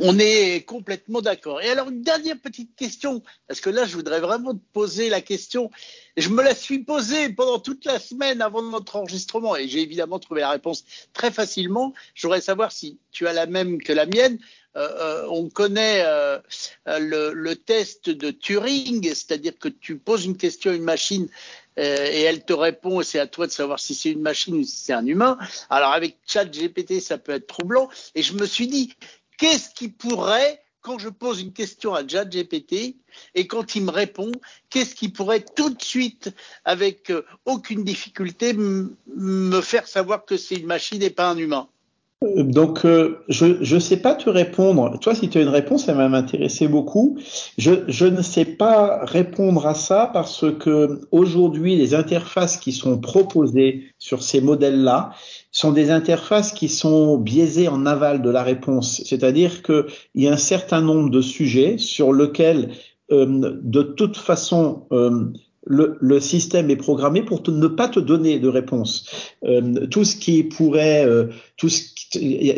On 0.00 0.18
est 0.18 0.64
complètement 0.64 1.20
d'accord. 1.20 1.60
Et 1.60 1.68
alors, 1.68 1.88
une 1.88 2.02
dernière 2.02 2.38
petite 2.38 2.74
question, 2.76 3.22
parce 3.46 3.60
que 3.60 3.70
là, 3.70 3.84
je 3.84 3.94
voudrais 3.94 4.20
vraiment 4.20 4.54
te 4.54 4.62
poser 4.72 5.08
la 5.08 5.20
question. 5.20 5.70
Je 6.16 6.28
me 6.28 6.42
la 6.42 6.54
suis 6.54 6.80
posée 6.80 7.30
pendant 7.30 7.58
toute 7.58 7.84
la 7.84 7.98
semaine 7.98 8.42
avant 8.42 8.62
notre 8.62 8.96
enregistrement 8.96 9.56
et 9.56 9.68
j'ai 9.68 9.80
évidemment 9.80 10.18
trouvé 10.18 10.40
la 10.40 10.50
réponse 10.50 10.84
très 11.12 11.30
facilement. 11.30 11.94
Je 12.14 12.26
voudrais 12.26 12.40
savoir 12.40 12.72
si 12.72 12.98
tu 13.12 13.26
as 13.26 13.32
la 13.32 13.46
même 13.46 13.80
que 13.80 13.92
la 13.92 14.06
mienne. 14.06 14.38
Euh, 14.76 14.88
euh, 15.00 15.26
on 15.30 15.48
connaît 15.48 16.02
euh, 16.04 16.38
le, 16.86 17.54
test 17.54 18.10
de 18.10 18.30
Turing, 18.30 19.02
c'est-à-dire 19.08 19.58
que 19.58 19.68
tu 19.68 19.96
poses 19.96 20.24
une 20.24 20.36
question 20.36 20.70
à 20.70 20.74
une 20.74 20.84
machine 20.84 21.28
et 21.80 22.22
elle 22.22 22.44
te 22.44 22.52
répond 22.52 23.00
et 23.00 23.04
c'est 23.04 23.20
à 23.20 23.28
toi 23.28 23.46
de 23.46 23.52
savoir 23.52 23.78
si 23.78 23.94
c'est 23.94 24.10
une 24.10 24.20
machine 24.20 24.56
ou 24.56 24.64
si 24.64 24.74
c'est 24.74 24.92
un 24.92 25.06
humain. 25.06 25.38
Alors 25.70 25.92
avec 25.92 26.16
ChatGPT, 26.26 27.00
ça 27.00 27.18
peut 27.18 27.30
être 27.30 27.46
troublant. 27.46 27.88
Et 28.16 28.24
je 28.24 28.32
me 28.32 28.46
suis 28.46 28.66
dit, 28.66 28.92
qu'est-ce 29.38 29.70
qui 29.70 29.88
pourrait, 29.88 30.62
quand 30.82 30.98
je 30.98 31.08
pose 31.08 31.40
une 31.40 31.52
question 31.52 31.94
à 31.94 32.02
GPT 32.02 32.96
et 33.34 33.46
quand 33.46 33.74
il 33.74 33.84
me 33.84 33.90
répond, 33.90 34.30
qu'est-ce 34.68 34.94
qui 34.94 35.08
pourrait 35.08 35.44
tout 35.56 35.70
de 35.70 35.82
suite, 35.82 36.30
avec 36.64 37.10
euh, 37.10 37.24
aucune 37.46 37.84
difficulté, 37.84 38.52
me 38.52 39.60
faire 39.62 39.88
savoir 39.88 40.26
que 40.26 40.36
c'est 40.36 40.56
une 40.56 40.66
machine 40.66 41.02
et 41.02 41.10
pas 41.10 41.30
un 41.30 41.38
humain? 41.38 41.68
Donc, 42.20 42.84
euh, 42.84 43.20
je 43.28 43.74
ne 43.74 43.80
sais 43.80 43.98
pas 43.98 44.14
te 44.14 44.28
répondre. 44.28 44.98
Toi, 44.98 45.14
si 45.14 45.28
tu 45.28 45.38
as 45.38 45.42
une 45.42 45.48
réponse, 45.48 45.84
ça 45.84 45.94
va 45.94 46.08
m'intéresser 46.08 46.66
beaucoup. 46.66 47.16
Je, 47.58 47.84
je 47.86 48.06
ne 48.06 48.22
sais 48.22 48.44
pas 48.44 49.04
répondre 49.04 49.64
à 49.66 49.74
ça 49.74 50.10
parce 50.12 50.44
que 50.58 51.00
aujourd'hui, 51.12 51.76
les 51.76 51.94
interfaces 51.94 52.56
qui 52.56 52.72
sont 52.72 52.98
proposées 52.98 53.84
sur 53.98 54.24
ces 54.24 54.40
modèles-là 54.40 55.10
sont 55.52 55.70
des 55.70 55.92
interfaces 55.92 56.52
qui 56.52 56.68
sont 56.68 57.18
biaisées 57.18 57.68
en 57.68 57.86
aval 57.86 58.20
de 58.20 58.30
la 58.30 58.42
réponse. 58.42 59.00
C'est-à-dire 59.04 59.62
qu'il 59.62 59.84
y 60.16 60.26
a 60.26 60.32
un 60.32 60.36
certain 60.36 60.80
nombre 60.80 61.10
de 61.10 61.20
sujets 61.20 61.78
sur 61.78 62.12
lesquels, 62.12 62.70
euh, 63.12 63.58
de 63.62 63.82
toute 63.82 64.16
façon, 64.16 64.88
le, 65.68 65.98
le, 66.00 66.18
système 66.20 66.70
est 66.70 66.76
programmé 66.76 67.22
pour 67.22 67.42
ne 67.48 67.66
pas 67.66 67.88
te 67.88 68.00
donner 68.00 68.38
de 68.38 68.48
réponse. 68.48 69.06
Euh, 69.44 69.86
tout 69.86 70.04
ce 70.04 70.16
qui 70.16 70.42
pourrait, 70.42 71.04
euh, 71.06 71.26
tout 71.56 71.68
ce 71.68 71.82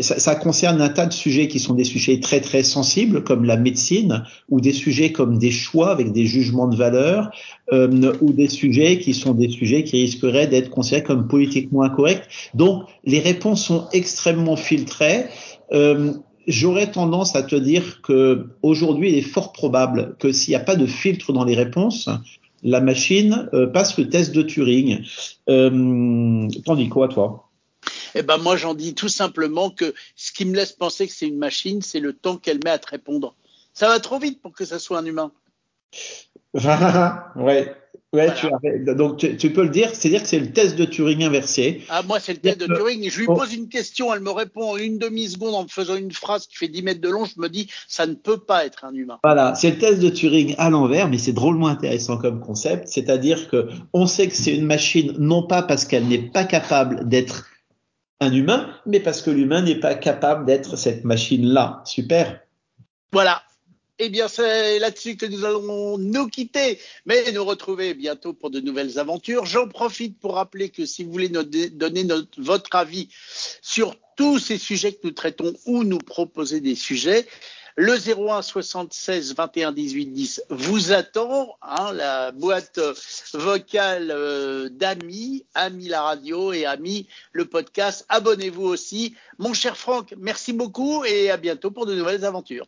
ça, 0.01 0.19
ça, 0.21 0.35
concerne 0.37 0.81
un 0.81 0.89
tas 0.89 1.07
de 1.07 1.13
sujets 1.13 1.49
qui 1.49 1.59
sont 1.59 1.75
des 1.75 1.85
sujets 1.85 2.21
très 2.21 2.41
très 2.41 2.63
sensibles, 2.63 3.25
comme 3.25 3.45
la 3.45 3.57
médecine, 3.57 4.25
ou 4.49 4.61
des 4.61 4.73
sujets 4.73 5.11
comme 5.11 5.39
des 5.39 5.51
choix 5.51 5.91
avec 5.91 6.13
des 6.13 6.25
jugements 6.25 6.69
de 6.69 6.77
valeur, 6.77 7.31
euh, 7.73 8.13
ou 8.21 8.33
des 8.33 8.49
sujets 8.49 8.99
qui 8.99 9.13
sont 9.13 9.35
des 9.35 9.49
sujets 9.49 9.83
qui 9.83 10.01
risqueraient 10.03 10.47
d'être 10.47 10.71
considérés 10.71 11.03
comme 11.03 11.27
politiquement 11.27 11.83
incorrects. 11.83 12.29
Donc, 12.55 12.85
les 13.05 13.19
réponses 13.19 13.65
sont 13.65 13.89
extrêmement 13.93 14.57
filtrées. 14.57 15.25
Euh, 15.73 16.13
J'aurais 16.47 16.91
tendance 16.91 17.37
à 17.37 17.43
te 17.43 17.55
dire 17.55 18.01
que 18.03 18.49
aujourd'hui, 18.63 19.11
il 19.11 19.15
est 19.15 19.21
fort 19.21 19.53
probable 19.53 20.17
que 20.19 20.33
s'il 20.33 20.53
n'y 20.53 20.57
a 20.57 20.61
pas 20.61 20.75
de 20.75 20.87
filtre 20.87 21.33
dans 21.33 21.45
les 21.45 21.55
réponses, 21.55 22.09
la 22.63 22.81
machine 22.81 23.49
euh, 23.53 23.67
passe 23.67 23.97
le 23.99 24.09
test 24.09 24.33
de 24.33 24.43
Turing. 24.43 25.05
Euh, 25.49 26.49
T'en 26.65 26.77
dis 26.77 26.89
quoi, 26.89 27.09
toi? 27.09 27.51
Eh 28.15 28.23
ben 28.23 28.39
moi 28.39 28.57
j'en 28.57 28.75
dis 28.75 28.95
tout 28.95 29.09
simplement 29.09 29.71
que 29.71 29.95
ce 30.17 30.33
qui 30.33 30.45
me 30.45 30.55
laisse 30.55 30.73
penser 30.73 31.07
que 31.07 31.13
c'est 31.13 31.29
une 31.29 31.39
machine, 31.39 31.81
c'est 31.81 32.01
le 32.01 32.13
temps 32.13 32.37
qu'elle 32.37 32.61
met 32.65 32.71
à 32.71 32.79
te 32.79 32.89
répondre. 32.89 33.35
Ça 33.73 33.89
va 33.89 34.01
trop 34.01 34.19
vite 34.19 34.43
pour 34.43 34.53
que 34.53 34.65
ça 34.65 34.79
soit 34.79 34.99
un 34.99 35.05
humain. 35.05 35.33
ouais. 37.37 37.75
Ouais, 38.13 38.35
tu 38.35 38.49
as, 38.49 38.95
donc 38.95 39.19
tu, 39.19 39.53
peux 39.53 39.63
le 39.63 39.69
dire, 39.69 39.91
c'est-à-dire 39.95 40.23
que 40.23 40.29
c'est 40.29 40.41
le 40.41 40.51
test 40.51 40.75
de 40.75 40.85
Turing 40.85 41.23
inversé. 41.23 41.83
Ah, 41.89 42.03
moi, 42.03 42.19
c'est 42.19 42.33
le 42.33 42.41
test 42.41 42.59
de 42.59 42.67
Turing. 42.67 43.09
Je 43.09 43.21
lui 43.21 43.27
oh. 43.29 43.35
pose 43.35 43.55
une 43.55 43.69
question, 43.69 44.13
elle 44.13 44.19
me 44.19 44.33
répond 44.33 44.73
en 44.73 44.77
une 44.77 44.99
demi-seconde 44.99 45.55
en 45.55 45.63
me 45.63 45.69
faisant 45.69 45.95
une 45.95 46.11
phrase 46.11 46.49
qui 46.49 46.57
fait 46.57 46.67
10 46.67 46.83
mètres 46.83 47.01
de 47.01 47.09
long. 47.09 47.25
Je 47.25 47.41
me 47.41 47.49
dis, 47.49 47.69
ça 47.87 48.09
ne 48.09 48.15
peut 48.15 48.39
pas 48.39 48.67
être 48.67 48.85
un 48.85 48.93
humain. 48.93 49.21
Voilà, 49.23 49.55
c'est 49.55 49.71
le 49.71 49.79
test 49.79 50.01
de 50.01 50.09
Turing 50.09 50.57
à 50.59 50.71
l'envers, 50.71 51.09
mais 51.09 51.19
c'est 51.19 51.33
drôlement 51.33 51.69
intéressant 51.69 52.17
comme 52.17 52.41
concept. 52.41 52.89
C'est-à-dire 52.89 53.49
que 53.49 53.69
on 53.93 54.07
sait 54.07 54.27
que 54.27 54.35
c'est 54.35 54.57
une 54.57 54.67
machine, 54.67 55.15
non 55.19 55.47
pas 55.47 55.63
parce 55.63 55.85
qu'elle 55.85 56.09
n'est 56.09 56.19
pas 56.19 56.43
capable 56.43 57.09
d'être 57.09 57.47
un 58.21 58.33
humain, 58.33 58.71
mais 58.87 58.99
parce 58.99 59.23
que 59.23 59.31
l'humain 59.31 59.63
n'est 59.63 59.79
pas 59.79 59.95
capable 59.95 60.47
d'être 60.47 60.75
cette 60.75 61.05
machine-là. 61.05 61.83
Super. 61.85 62.41
Voilà, 63.13 63.43
eh 64.03 64.09
bien, 64.09 64.29
c'est 64.29 64.79
là-dessus 64.79 65.19
que 65.19 65.27
nous 65.27 65.45
allons 65.45 65.99
nous 65.99 66.27
quitter, 66.27 66.79
mais 67.05 67.31
nous 67.33 67.45
retrouver 67.45 67.93
bientôt 67.93 68.33
pour 68.33 68.49
de 68.49 68.59
nouvelles 68.59 68.99
aventures. 68.99 69.45
J'en 69.45 69.69
profite 69.69 70.19
pour 70.19 70.37
rappeler 70.37 70.71
que 70.71 70.87
si 70.87 71.05
vous 71.05 71.13
voulez 71.13 71.29
nous 71.29 71.43
donner 71.43 72.07
votre 72.39 72.75
avis 72.77 73.11
sur 73.61 73.95
tous 74.17 74.39
ces 74.39 74.57
sujets 74.57 74.95
que 74.95 75.01
nous 75.05 75.11
traitons 75.11 75.53
ou 75.67 75.85
nous 75.85 75.99
proposer 75.99 76.61
des 76.61 76.77
sujets, 76.77 77.27
le 77.77 77.93
01 77.93 78.41
76 78.41 79.35
21 79.35 79.73
18 79.73 80.07
10 80.07 80.43
vous 80.49 80.93
attend, 80.93 81.59
hein, 81.61 81.93
la 81.93 82.33
boîte 82.33 82.81
vocale 83.35 84.11
euh, 84.11 84.71
d'Ami, 84.71 85.45
Ami 85.53 85.89
la 85.89 86.01
radio 86.01 86.55
et 86.55 86.65
Ami 86.65 87.07
le 87.33 87.45
podcast. 87.45 88.07
Abonnez-vous 88.09 88.65
aussi. 88.65 89.15
Mon 89.37 89.53
cher 89.53 89.77
Franck, 89.77 90.15
merci 90.17 90.55
beaucoup 90.55 91.05
et 91.05 91.31
à 91.31 91.37
bientôt 91.37 91.71
pour 91.71 91.85
de 91.85 91.95
nouvelles 91.95 92.25
aventures. 92.25 92.67